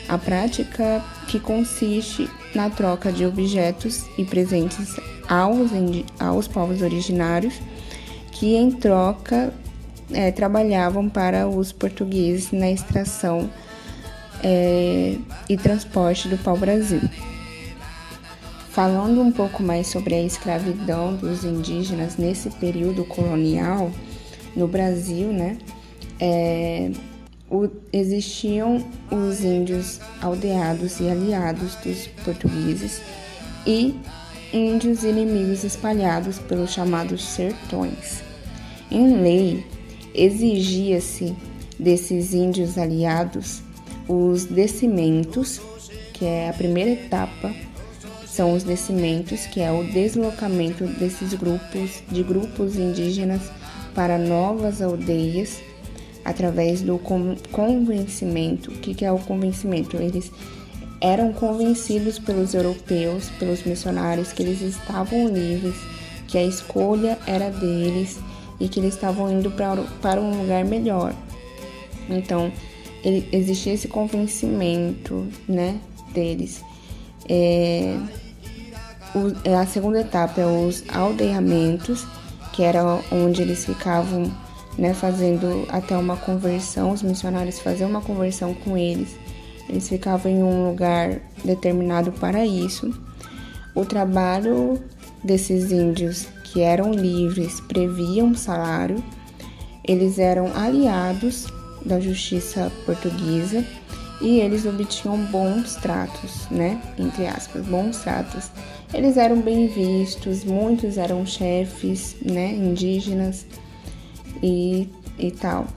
A 0.08 0.18
prática 0.18 1.04
que 1.28 1.40
consiste 1.40 2.30
na 2.54 2.70
troca 2.70 3.12
de 3.12 3.26
objetos 3.26 4.06
e 4.18 4.24
presentes 4.24 4.96
aos, 5.28 5.72
aos 6.20 6.48
povos 6.48 6.82
originários, 6.82 7.56
que 8.32 8.56
em 8.56 8.72
troca 8.72 9.54
é, 10.12 10.32
trabalhavam 10.32 11.10
para 11.10 11.48
os 11.48 11.72
portugueses 11.72 12.52
na 12.52 12.70
extração 12.70 13.50
é, 14.44 15.18
e 15.50 15.58
transporte 15.58 16.28
do 16.28 16.38
pau-brasil. 16.38 17.02
Falando 18.70 19.22
um 19.22 19.32
pouco 19.32 19.64
mais 19.64 19.88
sobre 19.88 20.14
a 20.16 20.22
escravidão 20.22 21.16
dos 21.16 21.44
indígenas 21.44 22.18
nesse 22.18 22.50
período 22.52 23.06
colonial 23.06 23.90
no 24.56 24.68
Brasil, 24.68 25.32
né? 25.32 25.58
É, 26.20 26.92
o, 27.56 27.72
existiam 27.94 28.86
os 29.12 29.44
índios 29.44 30.00
aldeados 30.22 31.00
e 31.00 31.10
aliados 31.10 31.76
dos 31.76 32.08
portugueses 32.24 33.02
e 33.66 33.96
índios 34.54 35.04
inimigos 35.04 35.64
espalhados 35.64 36.40
pelos 36.40 36.72
chamados 36.72 37.24
sertões. 37.24 38.24
Em 38.92 39.22
lei, 39.22 39.66
exigia-se 40.14 41.36
desses 41.80 42.34
índios 42.34 42.78
aliados 42.78 43.62
os 44.08 44.46
descimentos, 44.46 45.60
que 46.14 46.26
é 46.26 46.50
a 46.50 46.54
primeira 46.54 46.92
etapa 46.92 47.54
são 48.28 48.54
os 48.54 48.64
descimentos, 48.64 49.46
que 49.46 49.62
é 49.62 49.72
o 49.72 49.84
deslocamento 49.86 50.86
desses 50.86 51.34
grupos 51.34 52.04
de 52.12 52.22
grupos 52.22 52.76
indígenas 52.76 53.42
para 53.94 54.18
novas 54.18 54.82
aldeias 54.82 55.62
através 56.26 56.82
do 56.82 57.00
convencimento. 57.52 58.72
O 58.72 58.74
que 58.74 59.06
é 59.06 59.12
o 59.12 59.20
convencimento? 59.20 59.96
Eles 59.96 60.32
eram 61.00 61.32
convencidos 61.32 62.18
pelos 62.18 62.56
europeus, 62.56 63.30
pelos 63.38 63.64
missionários, 63.64 64.34
que 64.34 64.42
eles 64.42 64.62
estavam 64.62 65.28
livres, 65.28 65.76
que 66.28 66.38
a 66.38 66.44
escolha 66.44 67.20
era 67.28 67.52
deles 67.52 68.20
e 68.60 68.68
que 68.68 68.80
eles 68.80 68.96
estavam 68.96 69.32
indo 69.32 69.52
para 69.52 70.20
um 70.20 70.42
lugar 70.42 70.66
melhor. 70.66 71.14
Então, 72.10 72.52
ele, 73.04 73.30
existia 73.32 73.74
esse 73.74 73.88
convencimento, 73.88 75.28
né, 75.48 75.80
deles. 76.12 76.64
É, 77.30 77.98
é, 79.44 79.56
a 79.56 79.66
segunda 79.66 80.02
etapa 80.02 80.42
é 80.42 80.46
os 80.46 80.84
aldeamentos, 80.90 82.06
que 82.54 82.64
era 82.64 82.84
onde 83.12 83.42
eles 83.42 83.66
ficavam 83.66 84.32
né, 84.78 84.94
fazendo 84.94 85.66
até 85.70 85.98
uma 85.98 86.18
conversão, 86.18 86.92
os 86.92 87.02
missionários 87.02 87.60
faziam 87.60 87.90
uma 87.90 88.02
conversão 88.02 88.54
com 88.54 88.78
eles. 88.78 89.16
Eles 89.70 89.88
ficavam 89.88 90.32
em 90.32 90.44
um 90.44 90.70
lugar 90.70 91.22
determinado 91.44 92.12
para 92.12 92.46
isso. 92.46 92.94
O 93.74 93.86
trabalho 93.86 94.80
desses 95.24 95.72
índios 95.72 96.28
que 96.44 96.62
eram 96.62 96.92
livres 96.92 97.60
previam 97.60 98.36
salário. 98.36 99.04
Eles 99.84 100.20
eram 100.20 100.56
aliados 100.56 101.48
da 101.84 102.00
justiça 102.00 102.72
portuguesa 102.86 103.64
e 104.22 104.40
eles 104.40 104.66
obtinham 104.66 105.18
bons 105.26 105.76
tratos, 105.76 106.48
né? 106.50 106.82
Entre 106.98 107.28
aspas, 107.28 107.66
bons 107.66 107.98
tratos. 107.98 108.50
Eles 108.94 109.18
eram 109.18 109.42
bem 109.42 109.68
vistos, 109.68 110.44
muitos 110.44 110.98
eram 110.98 111.26
chefes, 111.26 112.16
né? 112.24 112.52
Indígenas 112.54 113.46
e, 114.42 114.90
e 115.18 115.32
tal. 115.32 115.68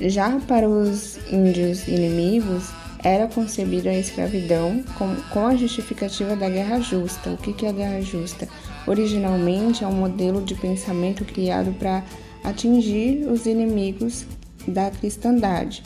Já 0.00 0.38
para 0.40 0.68
os 0.68 1.18
índios 1.30 1.86
inimigos, 1.86 2.70
era 3.02 3.26
concebida 3.26 3.90
a 3.90 3.98
escravidão 3.98 4.82
com, 4.96 5.14
com 5.30 5.46
a 5.46 5.56
justificativa 5.56 6.36
da 6.36 6.48
guerra 6.48 6.80
justa. 6.80 7.30
O 7.30 7.36
que, 7.36 7.52
que 7.52 7.66
é 7.66 7.70
a 7.70 7.72
guerra 7.72 8.00
justa? 8.00 8.48
Originalmente 8.86 9.84
é 9.84 9.86
um 9.86 9.92
modelo 9.92 10.42
de 10.42 10.54
pensamento 10.54 11.24
criado 11.24 11.72
para 11.78 12.04
atingir 12.44 13.26
os 13.28 13.46
inimigos 13.46 14.24
da 14.66 14.90
cristandade. 14.90 15.82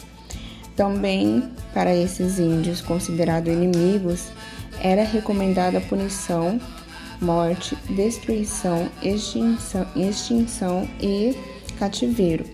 Também, 0.75 1.43
para 1.73 1.95
esses 1.95 2.39
índios 2.39 2.83
considerados 2.83 3.53
inimigos, 3.53 4.29
era 4.83 5.03
recomendada 5.03 5.79
a 5.79 5.81
punição, 5.81 6.61
morte, 7.21 7.77
destruição, 7.89 8.91
extinção, 9.03 9.87
extinção 9.97 10.89
e 11.01 11.35
cativeiro. 11.79 12.45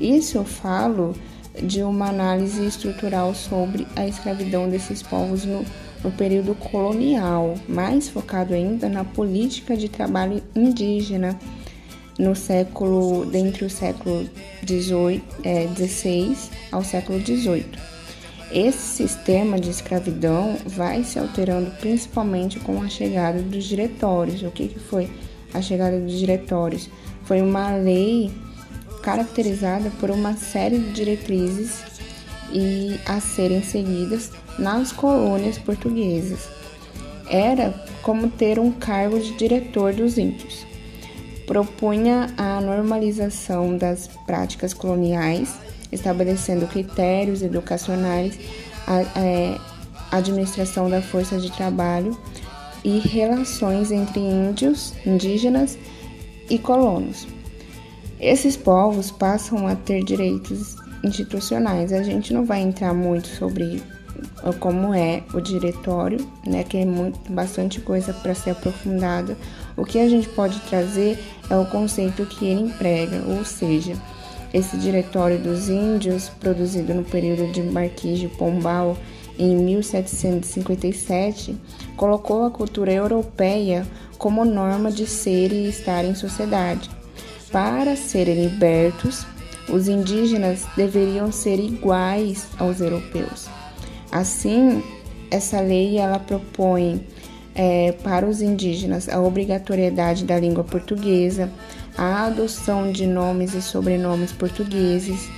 Isso 0.00 0.38
eu 0.38 0.44
falo 0.44 1.14
de 1.62 1.82
uma 1.82 2.08
análise 2.08 2.64
estrutural 2.64 3.34
sobre 3.34 3.86
a 3.96 4.06
escravidão 4.06 4.68
desses 4.68 5.02
povos 5.02 5.44
no, 5.44 5.64
no 6.02 6.10
período 6.12 6.54
colonial, 6.54 7.54
mais 7.68 8.08
focado 8.08 8.54
ainda 8.54 8.88
na 8.88 9.04
política 9.04 9.76
de 9.76 9.88
trabalho 9.88 10.42
indígena 10.54 11.38
no 12.18 12.34
século, 12.34 13.24
dentre 13.26 13.64
o 13.64 13.70
século 13.70 14.28
XVI 14.66 15.22
é, 15.44 15.66
ao 16.70 16.84
século 16.84 17.18
XVIII. 17.20 17.64
Esse 18.52 19.06
sistema 19.06 19.60
de 19.60 19.70
escravidão 19.70 20.56
vai 20.66 21.04
se 21.04 21.18
alterando 21.18 21.70
principalmente 21.80 22.58
com 22.58 22.82
a 22.82 22.88
chegada 22.88 23.40
dos 23.40 23.64
diretórios. 23.64 24.42
O 24.42 24.50
que, 24.50 24.68
que 24.68 24.78
foi 24.78 25.08
a 25.54 25.62
chegada 25.62 26.00
dos 26.00 26.18
diretórios? 26.18 26.90
Foi 27.24 27.40
uma 27.40 27.76
lei 27.76 28.30
caracterizada 29.02 29.90
por 29.98 30.10
uma 30.10 30.34
série 30.36 30.78
de 30.78 30.92
diretrizes 30.92 31.82
e 32.52 32.98
a 33.06 33.20
serem 33.20 33.62
seguidas 33.62 34.30
nas 34.58 34.92
colônias 34.92 35.58
portuguesas. 35.58 36.48
Era 37.28 37.72
como 38.02 38.28
ter 38.28 38.58
um 38.58 38.72
cargo 38.72 39.18
de 39.20 39.36
diretor 39.36 39.92
dos 39.92 40.18
índios 40.18 40.70
propunha 41.50 42.32
a 42.36 42.60
normalização 42.60 43.76
das 43.76 44.06
práticas 44.24 44.72
coloniais, 44.72 45.52
estabelecendo 45.90 46.64
critérios 46.68 47.42
educacionais, 47.42 48.38
a, 48.86 48.98
a 49.18 49.20
é, 49.20 49.58
administração 50.12 50.88
da 50.88 51.02
força 51.02 51.38
de 51.38 51.50
trabalho 51.50 52.16
e 52.84 53.00
relações 53.00 53.90
entre 53.90 54.20
índios, 54.20 54.94
indígenas 55.04 55.76
e 56.48 56.56
colonos. 56.56 57.26
Esses 58.20 58.54
povos 58.54 59.10
passam 59.10 59.66
a 59.66 59.74
ter 59.74 60.04
direitos 60.04 60.76
institucionais. 61.02 61.90
A 61.90 62.02
gente 62.02 62.34
não 62.34 62.44
vai 62.44 62.60
entrar 62.60 62.92
muito 62.92 63.28
sobre 63.28 63.82
como 64.58 64.92
é 64.92 65.22
o 65.32 65.40
diretório, 65.40 66.18
né, 66.46 66.62
que 66.62 66.76
é 66.76 66.84
muito, 66.84 67.32
bastante 67.32 67.80
coisa 67.80 68.12
para 68.12 68.34
ser 68.34 68.50
aprofundada. 68.50 69.36
O 69.76 69.84
que 69.84 69.98
a 69.98 70.08
gente 70.08 70.28
pode 70.28 70.60
trazer 70.60 71.18
é 71.48 71.56
o 71.56 71.64
conceito 71.64 72.26
que 72.26 72.44
ele 72.44 72.62
emprega, 72.62 73.22
ou 73.26 73.44
seja, 73.44 73.94
esse 74.52 74.76
diretório 74.76 75.38
dos 75.38 75.70
índios, 75.70 76.28
produzido 76.28 76.92
no 76.92 77.04
período 77.04 77.50
de 77.52 77.62
Marquês 77.62 78.18
de 78.18 78.28
Pombal 78.28 78.98
em 79.38 79.56
1757, 79.56 81.56
colocou 81.96 82.44
a 82.44 82.50
cultura 82.50 82.92
europeia 82.92 83.86
como 84.18 84.44
norma 84.44 84.90
de 84.90 85.06
ser 85.06 85.52
e 85.52 85.68
estar 85.68 86.04
em 86.04 86.14
sociedade. 86.14 86.90
Para 87.52 87.96
serem 87.96 88.44
libertos, 88.44 89.26
os 89.68 89.88
indígenas 89.88 90.66
deveriam 90.76 91.32
ser 91.32 91.58
iguais 91.58 92.46
aos 92.58 92.80
europeus. 92.80 93.48
Assim, 94.10 94.82
essa 95.30 95.60
lei 95.60 95.98
ela 95.98 96.18
propõe 96.18 97.04
é, 97.54 97.92
para 98.04 98.26
os 98.26 98.40
indígenas 98.40 99.08
a 99.08 99.20
obrigatoriedade 99.20 100.24
da 100.24 100.38
língua 100.38 100.64
portuguesa, 100.64 101.50
a 101.96 102.26
adoção 102.26 102.90
de 102.90 103.06
nomes 103.06 103.54
e 103.54 103.62
sobrenomes 103.62 104.32
portugueses, 104.32 105.28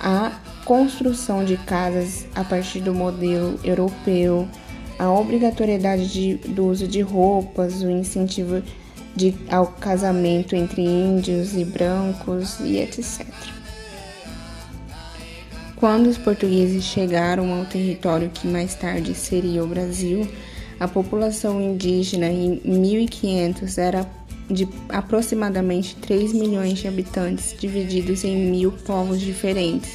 a 0.00 0.32
construção 0.64 1.44
de 1.44 1.56
casas 1.56 2.26
a 2.34 2.42
partir 2.42 2.80
do 2.80 2.94
modelo 2.94 3.58
europeu, 3.62 4.48
a 4.98 5.10
obrigatoriedade 5.10 6.12
de, 6.12 6.34
do 6.48 6.66
uso 6.66 6.86
de 6.86 7.00
roupas, 7.00 7.82
o 7.82 7.90
incentivo 7.90 8.62
de, 9.14 9.34
ao 9.50 9.66
casamento 9.66 10.56
entre 10.56 10.82
índios 10.82 11.54
e 11.54 11.64
brancos 11.64 12.58
e 12.60 12.78
etc. 12.78 13.26
Quando 15.76 16.06
os 16.06 16.16
portugueses 16.16 16.84
chegaram 16.84 17.52
ao 17.52 17.64
território 17.64 18.30
que 18.30 18.46
mais 18.46 18.74
tarde 18.74 19.14
seria 19.14 19.64
o 19.64 19.66
Brasil, 19.66 20.28
a 20.78 20.86
população 20.86 21.60
indígena 21.60 22.26
em 22.26 22.60
1500 22.64 23.78
era 23.78 24.06
de 24.48 24.68
aproximadamente 24.88 25.96
3 25.96 26.32
milhões 26.32 26.78
de 26.78 26.88
habitantes, 26.88 27.54
divididos 27.58 28.24
em 28.24 28.36
mil 28.50 28.72
povos 28.72 29.20
diferentes, 29.20 29.90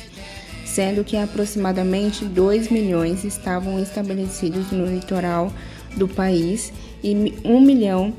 sendo 0.66 1.04
que 1.04 1.16
aproximadamente 1.16 2.26
2 2.26 2.70
milhões 2.70 3.24
estavam 3.24 3.80
estabelecidos 3.82 4.72
no 4.72 4.86
litoral 4.86 5.52
do 5.96 6.08
país 6.08 6.74
e 7.04 7.34
1 7.44 7.62
milhão 7.62 8.14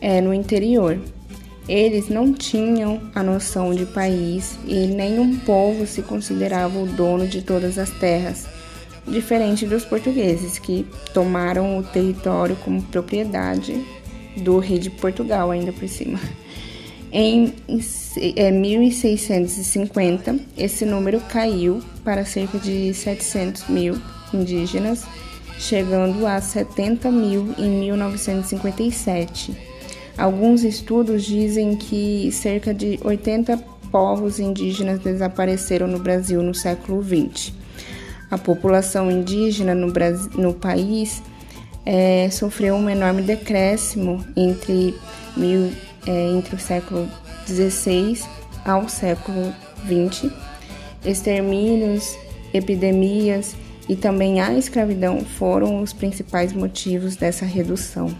é, 0.00 0.20
no 0.20 0.32
interior. 0.32 0.98
Eles 1.68 2.08
não 2.08 2.32
tinham 2.32 3.00
a 3.14 3.22
noção 3.22 3.74
de 3.74 3.86
país 3.86 4.58
e 4.66 4.86
nenhum 4.86 5.38
povo 5.38 5.86
se 5.86 6.02
considerava 6.02 6.78
o 6.78 6.86
dono 6.86 7.28
de 7.28 7.42
todas 7.42 7.78
as 7.78 7.90
terras, 7.90 8.46
diferente 9.06 9.66
dos 9.66 9.84
portugueses, 9.84 10.58
que 10.58 10.86
tomaram 11.14 11.78
o 11.78 11.82
território 11.82 12.56
como 12.56 12.82
propriedade 12.82 13.84
do 14.38 14.58
rei 14.58 14.78
de 14.78 14.90
Portugal, 14.90 15.50
ainda 15.50 15.72
por 15.72 15.88
cima. 15.88 16.18
Em 17.12 17.52
1650, 18.52 20.30
é, 20.30 20.64
esse 20.64 20.84
número 20.84 21.20
caiu 21.20 21.82
para 22.04 22.24
cerca 22.24 22.58
de 22.58 22.94
700 22.94 23.68
mil 23.68 24.00
indígenas, 24.32 25.04
chegando 25.58 26.24
a 26.26 26.40
70 26.40 27.10
mil 27.10 27.52
em 27.58 27.68
1957. 27.68 29.69
Alguns 30.20 30.64
estudos 30.64 31.24
dizem 31.24 31.74
que 31.74 32.30
cerca 32.30 32.74
de 32.74 33.00
80 33.02 33.56
povos 33.90 34.38
indígenas 34.38 34.98
desapareceram 34.98 35.86
no 35.86 35.98
Brasil 35.98 36.42
no 36.42 36.54
século 36.54 37.02
XX. 37.02 37.54
A 38.30 38.36
população 38.36 39.10
indígena 39.10 39.74
no, 39.74 39.90
Brasil, 39.90 40.30
no 40.34 40.52
país 40.52 41.22
é, 41.86 42.28
sofreu 42.30 42.74
um 42.74 42.90
enorme 42.90 43.22
decréscimo 43.22 44.22
entre, 44.36 44.94
mil, 45.38 45.72
é, 46.06 46.26
entre 46.32 46.54
o 46.54 46.58
século 46.58 47.08
XVI 47.46 48.20
ao 48.62 48.90
século 48.90 49.54
XX. 49.86 50.30
Extermínios, 51.02 52.14
epidemias 52.52 53.56
e 53.88 53.96
também 53.96 54.38
a 54.42 54.52
escravidão 54.52 55.20
foram 55.24 55.80
os 55.80 55.94
principais 55.94 56.52
motivos 56.52 57.16
dessa 57.16 57.46
redução. 57.46 58.14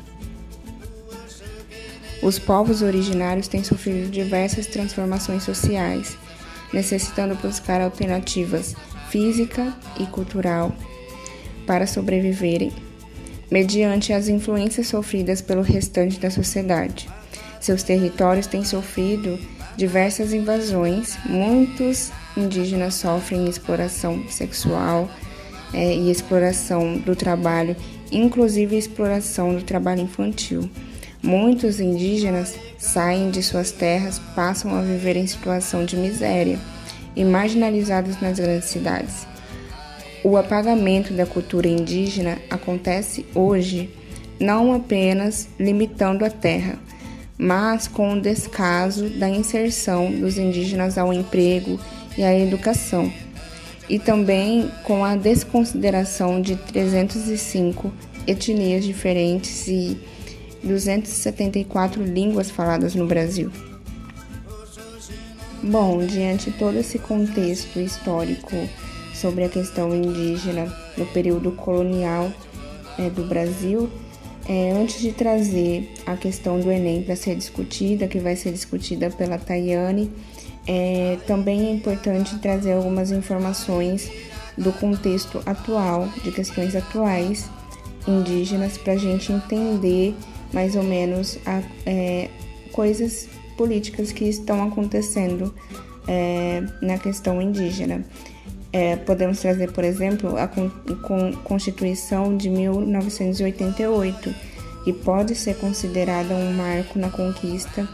Os 2.23 2.39
povos 2.39 2.83
originários 2.83 3.49
têm 3.49 3.65
sofrido 3.65 4.11
diversas 4.11 4.67
transformações 4.67 5.43
sociais, 5.43 6.17
necessitando 6.73 7.35
buscar 7.37 7.81
alternativas 7.81 8.75
física 9.09 9.75
e 9.99 10.07
cultural 10.07 10.73
para 11.67 11.87
sobreviverem, 11.87 12.73
mediante 13.51 14.13
as 14.13 14.29
influências 14.29 14.87
sofridas 14.89 15.41
pelo 15.41 15.63
restante 15.63 16.21
da 16.21 16.31
sociedade. 16.31 17.09
Seus 17.61 17.83
territórios 17.83 18.47
têm 18.47 18.65
sofrido 18.65 19.39
diversas 19.77 20.33
invasões, 20.33 21.17
muitos 21.25 22.11
indígenas 22.37 22.95
sofrem 22.95 23.49
exploração 23.49 24.29
sexual 24.29 25.09
é, 25.73 25.95
e 25.95 26.11
exploração 26.11 26.99
do 26.99 27.17
trabalho, 27.17 27.77
inclusive 28.13 28.77
exploração 28.77 29.55
do 29.55 29.63
trabalho 29.63 30.03
infantil. 30.03 30.69
Muitos 31.23 31.81
indígenas 31.81 32.55
saem 32.79 33.31
de 33.31 33.43
suas 33.43 33.71
terras, 33.71 34.19
passam 34.35 34.75
a 34.75 34.81
viver 34.81 35.17
em 35.17 35.27
situação 35.27 35.85
de 35.85 35.97
miséria 35.97 36.59
e 37.15 37.25
marginalizados 37.25 38.21
nas 38.21 38.39
grandes 38.39 38.69
cidades. 38.71 39.27
O 40.25 40.37
apagamento 40.37 41.13
da 41.13 41.27
cultura 41.27 41.69
indígena 41.69 42.39
acontece 42.49 43.27
hoje 43.35 43.91
não 44.39 44.73
apenas 44.73 45.49
limitando 45.59 46.25
a 46.25 46.31
terra, 46.31 46.79
mas 47.37 47.87
com 47.87 48.15
o 48.15 48.21
descaso 48.21 49.11
da 49.11 49.29
inserção 49.29 50.11
dos 50.11 50.39
indígenas 50.39 50.97
ao 50.97 51.13
emprego 51.13 51.79
e 52.17 52.23
à 52.23 52.39
educação. 52.39 53.13
e 53.89 53.99
também 53.99 54.71
com 54.85 55.05
a 55.05 55.17
desconsideração 55.17 56.41
de 56.41 56.55
305 56.55 57.93
etnias 58.25 58.85
diferentes 58.85 59.67
e 59.67 59.99
274 60.63 62.03
línguas 62.03 62.51
faladas 62.51 62.95
no 62.95 63.07
Brasil. 63.07 63.51
Bom, 65.63 66.05
diante 66.05 66.51
de 66.51 66.59
todo 66.59 66.79
esse 66.79 66.99
contexto 66.99 67.79
histórico 67.79 68.57
sobre 69.15 69.45
a 69.45 69.49
questão 69.49 69.95
indígena 69.95 70.75
no 70.97 71.05
período 71.07 71.53
colonial 71.53 72.33
é, 72.99 73.11
do 73.11 73.25
Brasil, 73.25 73.91
é, 74.49 74.73
antes 74.73 75.01
de 75.01 75.13
trazer 75.13 75.93
a 76.07 76.17
questão 76.17 76.59
do 76.59 76.71
Enem 76.71 77.03
para 77.03 77.15
ser 77.15 77.37
discutida, 77.37 78.09
que 78.09 78.19
vai 78.19 78.37
ser 78.37 78.53
discutida 78.53 79.11
pela 79.11 79.39
Tayane, 79.39 80.11
é, 80.67 81.19
também 81.27 81.67
é 81.67 81.71
importante 81.73 82.39
trazer 82.39 82.73
algumas 82.73 83.11
informações 83.11 84.11
do 84.57 84.73
contexto 84.73 85.43
atual, 85.47 86.09
de 86.25 86.33
questões 86.33 86.75
atuais 86.75 87.49
indígenas, 88.09 88.79
para 88.79 88.95
a 88.95 88.97
gente 88.97 89.31
entender 89.31 90.15
mais 90.53 90.77
ou 90.77 90.83
menos 90.83 91.39
a, 91.47 91.63
é, 91.87 92.29
coisas 92.73 93.29
políticas 93.57 94.13
que 94.13 94.25
estão 94.25 94.67
acontecendo 94.67 95.55
é, 96.09 96.63
na 96.81 96.99
questão 96.99 97.41
indígena. 97.41 98.05
É, 98.73 98.97
podemos 98.97 99.41
trazer, 99.41 99.73
por 99.73 99.83
exemplo, 99.83 100.37
a 100.37 100.49
Constituição 101.45 102.37
de 102.37 102.49
1988, 102.49 104.35
que 104.85 104.93
pode 104.93 105.35
ser 105.35 105.57
considerada 105.57 106.35
um 106.35 106.53
marco 106.53 106.99
na 106.99 107.11
conquista 107.11 107.89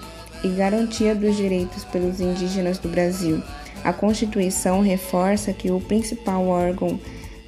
e 0.45 0.49
garantia 0.49 1.15
dos 1.15 1.37
direitos 1.37 1.85
pelos 1.85 2.21
indígenas 2.21 2.79
do 2.79 2.89
Brasil. 2.89 3.43
A 3.83 3.93
Constituição 3.93 4.81
reforça 4.83 5.53
que 5.53 5.71
o 5.71 5.81
principal 5.81 6.47
órgão 6.47 7.01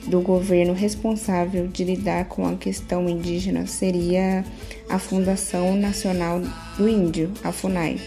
do 0.08 0.20
governo 0.20 0.72
responsável 0.72 1.68
de 1.68 1.84
lidar 1.84 2.24
com 2.26 2.46
a 2.46 2.54
questão 2.56 3.08
indígena 3.08 3.66
seria 3.66 4.44
a 4.88 4.98
Fundação 4.98 5.76
Nacional 5.76 6.40
do 6.76 6.88
Índio, 6.88 7.30
a 7.44 7.52
FUNAI. 7.52 8.00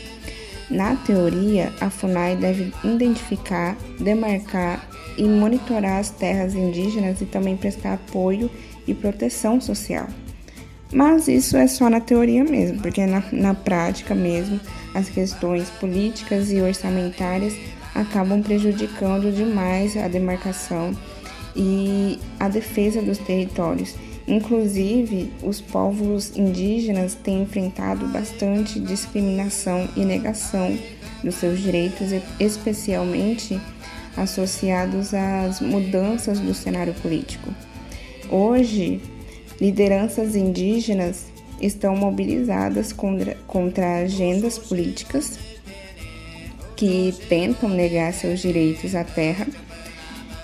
Na 0.69 0.95
teoria, 0.95 1.71
a 1.79 1.89
FUNAI 1.89 2.35
deve 2.35 2.73
identificar, 2.83 3.77
demarcar 3.99 4.87
e 5.17 5.23
monitorar 5.23 5.99
as 5.99 6.09
terras 6.09 6.55
indígenas 6.55 7.21
e 7.21 7.25
também 7.25 7.57
prestar 7.57 7.93
apoio 7.93 8.49
e 8.87 8.93
proteção 8.93 9.59
social. 9.59 10.07
Mas 10.91 11.27
isso 11.27 11.55
é 11.55 11.67
só 11.67 11.89
na 11.89 11.99
teoria 11.99 12.43
mesmo, 12.43 12.81
porque 12.81 13.05
na, 13.05 13.23
na 13.31 13.53
prática 13.53 14.15
mesmo 14.15 14.59
as 14.93 15.09
questões 15.09 15.69
políticas 15.69 16.51
e 16.51 16.59
orçamentárias 16.59 17.53
acabam 17.93 18.41
prejudicando 18.41 19.33
demais 19.33 19.95
a 19.95 20.07
demarcação 20.07 20.93
e 21.55 22.19
a 22.39 22.47
defesa 22.47 23.01
dos 23.01 23.17
territórios. 23.17 23.95
Inclusive, 24.27 25.31
os 25.43 25.59
povos 25.59 26.37
indígenas 26.37 27.15
têm 27.15 27.41
enfrentado 27.41 28.07
bastante 28.07 28.79
discriminação 28.79 29.89
e 29.95 30.05
negação 30.05 30.77
dos 31.23 31.35
seus 31.35 31.59
direitos, 31.59 32.09
especialmente 32.39 33.59
associados 34.15 35.13
às 35.13 35.59
mudanças 35.59 36.39
do 36.39 36.53
cenário 36.53 36.93
político. 36.95 37.53
Hoje, 38.29 39.01
lideranças 39.59 40.35
indígenas 40.35 41.25
estão 41.59 41.95
mobilizadas 41.95 42.91
contra, 42.91 43.35
contra 43.47 43.99
agendas 43.99 44.57
políticas 44.57 45.37
que 46.75 47.13
tentam 47.29 47.69
negar 47.69 48.11
seus 48.13 48.39
direitos 48.39 48.95
à 48.95 49.03
terra, 49.03 49.47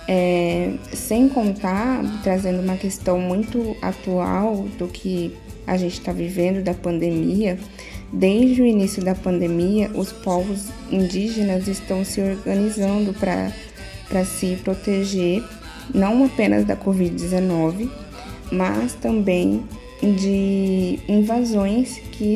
é, 0.08 0.72
sem 0.94 1.28
contar, 1.28 2.02
trazendo 2.22 2.62
uma 2.62 2.78
questão 2.78 3.20
muito 3.20 3.76
atual 3.82 4.66
do 4.78 4.88
que 4.88 5.36
a 5.66 5.76
gente 5.76 5.98
está 5.98 6.12
vivendo 6.12 6.64
da 6.64 6.72
pandemia. 6.72 7.58
Desde 8.10 8.62
o 8.62 8.66
início 8.66 9.04
da 9.04 9.14
pandemia, 9.14 9.90
os 9.94 10.10
povos 10.10 10.68
indígenas 10.90 11.68
estão 11.68 12.02
se 12.06 12.22
organizando 12.22 13.12
para 13.12 14.24
se 14.24 14.56
proteger, 14.64 15.44
não 15.94 16.24
apenas 16.24 16.64
da 16.64 16.74
Covid-19, 16.74 17.90
mas 18.50 18.94
também 18.94 19.62
de 20.00 20.98
invasões 21.06 21.98
que, 22.12 22.34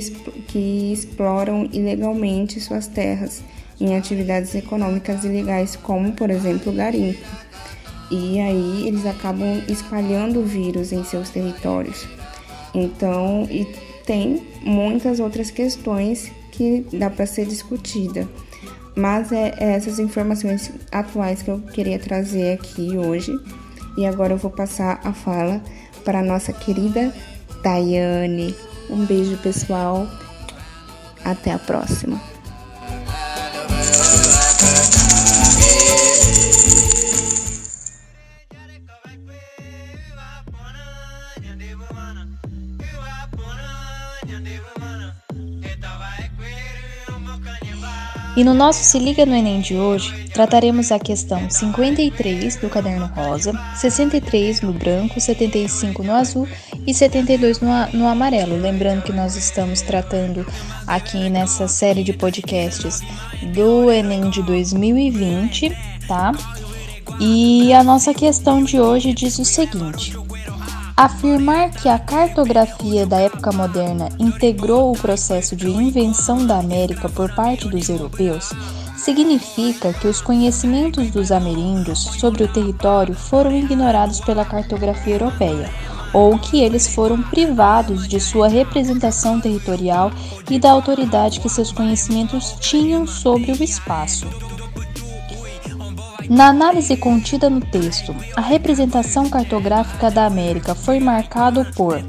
que 0.49 0.93
exploram 0.93 1.67
ilegalmente 1.73 2.61
suas 2.61 2.87
terras 2.87 3.43
em 3.81 3.97
atividades 3.97 4.55
econômicas 4.55 5.25
ilegais, 5.25 5.75
como, 5.75 6.13
por 6.13 6.29
exemplo, 6.29 6.71
o 6.71 6.75
garimpo. 6.75 7.42
E 8.11 8.41
aí 8.41 8.87
eles 8.87 9.07
acabam 9.07 9.62
espalhando 9.69 10.41
o 10.41 10.45
vírus 10.45 10.93
em 10.93 11.03
seus 11.05 11.31
territórios. 11.31 12.07
Então, 12.75 13.47
e 13.51 13.65
tem 14.05 14.43
muitas 14.62 15.21
outras 15.21 15.51
questões 15.51 16.31
que 16.51 16.87
dá 16.93 17.09
para 17.11 17.27
ser 17.27 17.47
discutida. 17.47 18.29
Mas 18.95 19.33
é, 19.33 19.55
é 19.59 19.73
essas 19.73 19.99
informações 19.99 20.71
atuais 20.91 21.43
que 21.43 21.51
eu 21.51 21.61
queria 21.61 21.99
trazer 21.99 22.55
aqui 22.55 22.97
hoje. 22.97 23.33
E 23.97 24.07
agora 24.07 24.35
eu 24.35 24.38
vou 24.38 24.51
passar 24.51 25.01
a 25.05 25.12
fala 25.12 25.62
para 26.05 26.21
a 26.21 26.23
nossa 26.23 26.53
querida 26.53 27.12
Daiane. 27.62 28.55
Um 28.91 29.05
beijo, 29.07 29.37
pessoal. 29.38 30.07
Até 31.25 31.53
a 31.53 31.59
próxima. 31.59 32.32
E 48.35 48.43
no 48.43 48.55
nosso 48.55 48.83
Se 48.83 48.99
Liga 48.99 49.27
no 49.27 49.35
Enem 49.35 49.61
de 49.61 49.77
hoje, 49.77 50.29
trataremos 50.33 50.91
a 50.91 50.99
questão 50.99 51.51
53 51.51 52.57
do 52.57 52.71
caderno 52.71 53.07
rosa, 53.15 53.53
63 53.77 54.63
no 54.63 54.73
branco, 54.73 55.21
75 55.21 56.03
no 56.03 56.15
azul 56.15 56.49
e 56.87 56.95
72 56.95 57.61
no, 57.61 57.69
no 57.93 58.09
amarelo. 58.09 58.57
Lembrando 58.57 59.03
que 59.03 59.13
nós 59.13 59.37
estamos 59.37 59.83
tratando 59.83 60.47
aqui 60.87 61.29
nessa 61.29 61.69
série 61.69 62.03
de 62.03 62.15
podcasts 62.15 63.03
do 63.55 63.93
Enem 63.93 64.31
de 64.31 64.43
2020, 64.43 65.71
tá? 66.09 66.33
E 67.21 67.71
a 67.75 67.85
nossa 67.85 68.15
questão 68.15 68.65
de 68.65 68.81
hoje 68.81 69.13
diz 69.13 69.39
o 69.39 69.45
seguinte: 69.45 70.17
Afirmar 71.03 71.73
que 71.73 71.88
a 71.88 71.99
cartografia 71.99 73.05
da 73.05 73.19
época 73.19 73.51
moderna 73.51 74.09
integrou 74.21 74.93
o 74.93 74.97
processo 74.97 75.57
de 75.57 75.69
invenção 75.69 76.47
da 76.47 76.61
América 76.61 77.09
por 77.09 77.35
parte 77.35 77.69
dos 77.69 77.88
europeus 77.88 78.51
significa 78.97 79.93
que 79.93 80.07
os 80.07 80.21
conhecimentos 80.21 81.11
dos 81.11 81.33
ameríndios 81.33 81.99
sobre 81.99 82.45
o 82.45 82.53
território 82.53 83.17
foram 83.17 83.51
ignorados 83.51 84.21
pela 84.21 84.45
cartografia 84.45 85.15
europeia, 85.15 85.69
ou 86.12 86.38
que 86.38 86.62
eles 86.62 86.87
foram 86.87 87.21
privados 87.21 88.07
de 88.07 88.21
sua 88.21 88.47
representação 88.47 89.41
territorial 89.41 90.12
e 90.49 90.57
da 90.57 90.71
autoridade 90.71 91.41
que 91.41 91.49
seus 91.49 91.73
conhecimentos 91.73 92.55
tinham 92.61 93.09
sobre 93.09 93.51
o 93.51 93.61
espaço. 93.61 94.29
Na 96.29 96.49
análise 96.49 96.97
contida 96.97 97.51
no 97.51 97.61
texto, 97.61 98.15
a 98.37 98.41
representação 98.41 99.29
cartográfica 99.29 100.11
da 100.11 100.27
América 100.27 100.75
foi 100.75 101.01
marcada 101.01 101.65
por 101.77 102.03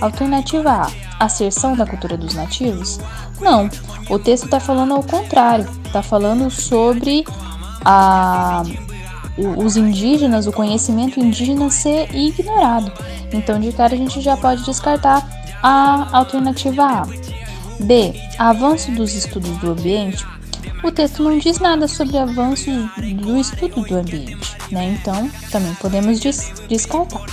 Alternativa 0.00 0.70
A, 0.70 1.24
asserção 1.24 1.74
da 1.74 1.86
cultura 1.86 2.16
dos 2.16 2.34
nativos? 2.34 3.00
Não, 3.40 3.68
o 4.10 4.18
texto 4.18 4.44
está 4.44 4.60
falando 4.60 4.94
ao 4.94 5.02
contrário, 5.02 5.66
está 5.84 6.02
falando 6.02 6.50
sobre 6.50 7.24
a, 7.84 8.62
os 9.56 9.76
indígenas, 9.76 10.46
o 10.46 10.52
conhecimento 10.52 11.18
indígena 11.20 11.70
ser 11.70 12.14
ignorado. 12.14 12.92
Então, 13.32 13.58
de 13.58 13.72
cara, 13.72 13.94
a 13.94 13.98
gente 13.98 14.20
já 14.20 14.36
pode 14.36 14.64
descartar 14.64 15.26
a 15.62 16.16
alternativa 16.16 16.84
A. 16.84 17.06
B. 17.80 18.14
Avanço 18.38 18.90
dos 18.92 19.14
estudos 19.14 19.56
do 19.58 19.72
ambiente 19.72 20.24
o 20.82 20.90
texto 20.90 21.22
não 21.22 21.38
diz 21.38 21.58
nada 21.58 21.88
sobre 21.88 22.18
avanços 22.18 22.74
do 23.16 23.38
estudo 23.38 23.82
do 23.82 23.96
ambiente, 23.96 24.56
né? 24.70 24.96
Então, 24.98 25.30
também 25.50 25.74
podemos 25.74 26.20
des 26.20 26.52
descartar. 26.68 27.24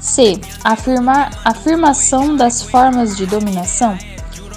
C. 0.00 0.38
Afirmar, 0.62 1.30
afirmação 1.44 2.36
das 2.36 2.62
formas 2.62 3.16
de 3.16 3.24
dominação. 3.24 3.96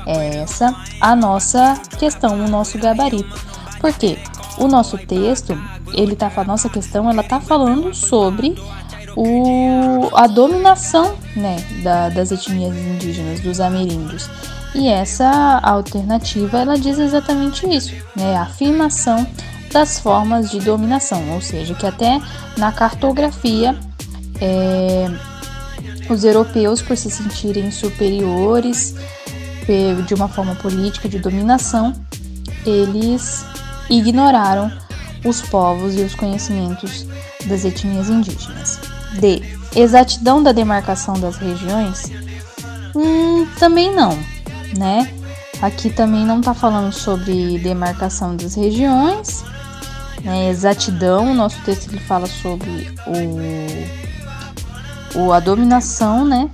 É 0.06 0.40
essa 0.40 0.76
a 1.00 1.16
nossa 1.16 1.80
questão, 1.98 2.44
o 2.44 2.50
nosso 2.50 2.78
gabarito. 2.78 3.40
Porque 3.80 4.18
o 4.58 4.68
nosso 4.68 4.98
texto, 4.98 5.58
ele 5.94 6.16
tá 6.16 6.32
a 6.36 6.44
nossa 6.44 6.70
questão, 6.70 7.10
ela 7.10 7.24
tá 7.24 7.40
falando 7.40 7.94
sobre 7.94 8.56
o, 9.16 10.10
a 10.14 10.28
dominação, 10.28 11.16
né, 11.36 11.58
da, 11.84 12.10
das 12.10 12.32
etnias 12.32 12.76
indígenas, 12.76 13.40
dos 13.40 13.60
ameríndios. 13.60 14.30
E 14.76 14.88
essa 14.88 15.60
alternativa 15.64 16.60
ela 16.60 16.78
diz 16.78 17.00
exatamente 17.00 17.68
isso, 17.68 17.94
né? 18.16 18.36
A 18.36 18.44
afirmação 18.44 19.26
das 19.72 20.00
formas 20.00 20.50
de 20.50 20.60
dominação, 20.60 21.32
ou 21.32 21.42
seja, 21.42 21.74
que 21.74 21.86
até 21.86 22.22
na 22.58 22.72
cartografia 22.72 23.78
é, 24.40 25.08
os 26.10 26.24
europeus, 26.24 26.82
por 26.82 26.96
se 26.96 27.10
sentirem 27.10 27.72
superiores 27.72 28.96
de 30.06 30.14
uma 30.14 30.30
forma 30.30 30.56
política 30.56 31.10
de 31.10 31.20
dominação, 31.20 31.94
eles 32.66 33.46
ignoraram 33.90 34.72
os 35.26 35.42
povos 35.42 35.96
e 35.96 36.02
os 36.02 36.16
conhecimentos 36.16 37.06
das 37.48 37.66
etnias 37.66 38.10
indígenas. 38.10 38.80
D. 39.20 39.42
Exatidão 39.76 40.42
da 40.42 40.54
demarcação 40.54 41.20
das 41.20 41.36
regiões? 41.36 42.10
Hum, 42.96 43.46
também 43.60 43.94
não, 43.94 44.18
né? 44.78 45.12
Aqui 45.62 45.90
também 45.90 46.26
não 46.26 46.40
está 46.40 46.54
falando 46.54 46.92
sobre 46.92 47.58
demarcação 47.60 48.36
das 48.36 48.56
regiões, 48.56 49.44
né? 50.24 50.50
exatidão. 50.50 51.32
O 51.32 51.34
nosso 51.34 51.60
texto 51.62 51.90
ele 51.90 52.00
fala 52.00 52.28
sobre 52.28 52.92
o, 55.16 55.20
o, 55.20 55.34
a 55.34 55.40
dominação, 55.40 56.24
né? 56.24 56.50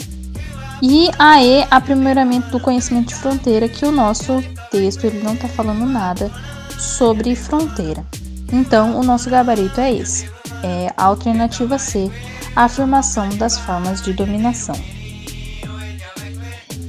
E 0.82 1.10
a 1.18 1.42
E, 1.42 1.66
aprimoramento 1.72 2.50
do 2.50 2.60
conhecimento 2.60 3.10
de 3.10 3.16
fronteira, 3.16 3.70
que 3.70 3.86
o 3.86 3.92
nosso 3.92 4.44
texto 4.72 5.06
ele 5.06 5.24
não 5.24 5.34
está 5.34 5.48
falando 5.48 5.86
nada 5.86 6.32
sobre 6.78 7.36
fronteira. 7.36 8.06
Então, 8.52 9.00
o 9.00 9.04
nosso 9.04 9.30
gabarito 9.30 9.80
é 9.80 9.94
esse. 9.94 10.30
É 10.62 10.94
a 10.96 11.06
alternativa 11.06 11.78
C, 11.78 12.12
a 12.56 12.66
afirmação 12.66 13.30
das 13.30 13.58
formas 13.58 14.02
de 14.02 14.14
dominação. 14.14 14.76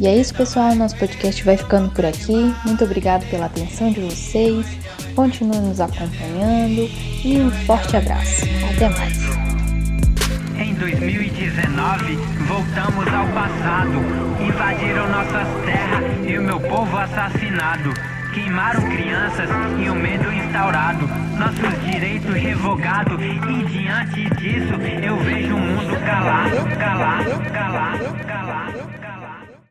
E 0.00 0.07
é 0.07 0.16
isso, 0.16 0.35
pessoal. 0.35 0.74
Nosso 0.74 0.96
podcast 0.96 1.42
vai 1.44 1.57
ficando 1.57 1.90
por 1.90 2.04
aqui. 2.04 2.52
Muito 2.64 2.85
obrigado 2.85 3.24
pela 3.30 3.46
atenção 3.46 3.90
de 3.92 4.00
vocês. 4.00 4.66
Continue 5.14 5.59
nos 5.59 5.80
acompanhando 5.80 6.90
e 7.24 7.40
um 7.40 7.50
forte 7.64 7.96
abraço. 7.96 8.42
Até 8.74 8.88
mais. 8.88 9.18
Em 10.59 10.74
2019, 10.74 12.16
voltamos 12.46 13.07
ao 13.09 13.26
passado. 13.28 13.98
Invadiram 14.40 15.09
nossas 15.11 15.48
terras 15.64 16.28
e 16.28 16.38
o 16.38 16.42
meu 16.42 16.61
povo 16.61 16.96
assassinado. 16.96 17.94
Queimaram 18.35 18.83
crianças 18.90 19.48
e 19.78 19.88
o 19.88 19.94
medo 19.94 20.33
instaurado, 20.33 21.07
nossos 21.38 21.85
direitos 21.88 22.35
revogados. 22.35 23.20
E 23.22 23.64
diante 23.66 24.28
disso, 24.35 24.74
eu 25.02 25.16
vejo 25.18 25.54
o 25.54 25.61
mundo 25.61 25.96
calado, 26.04 26.57
calado, 26.76 27.52
calado, 27.52 28.24
calado. 28.26 29.03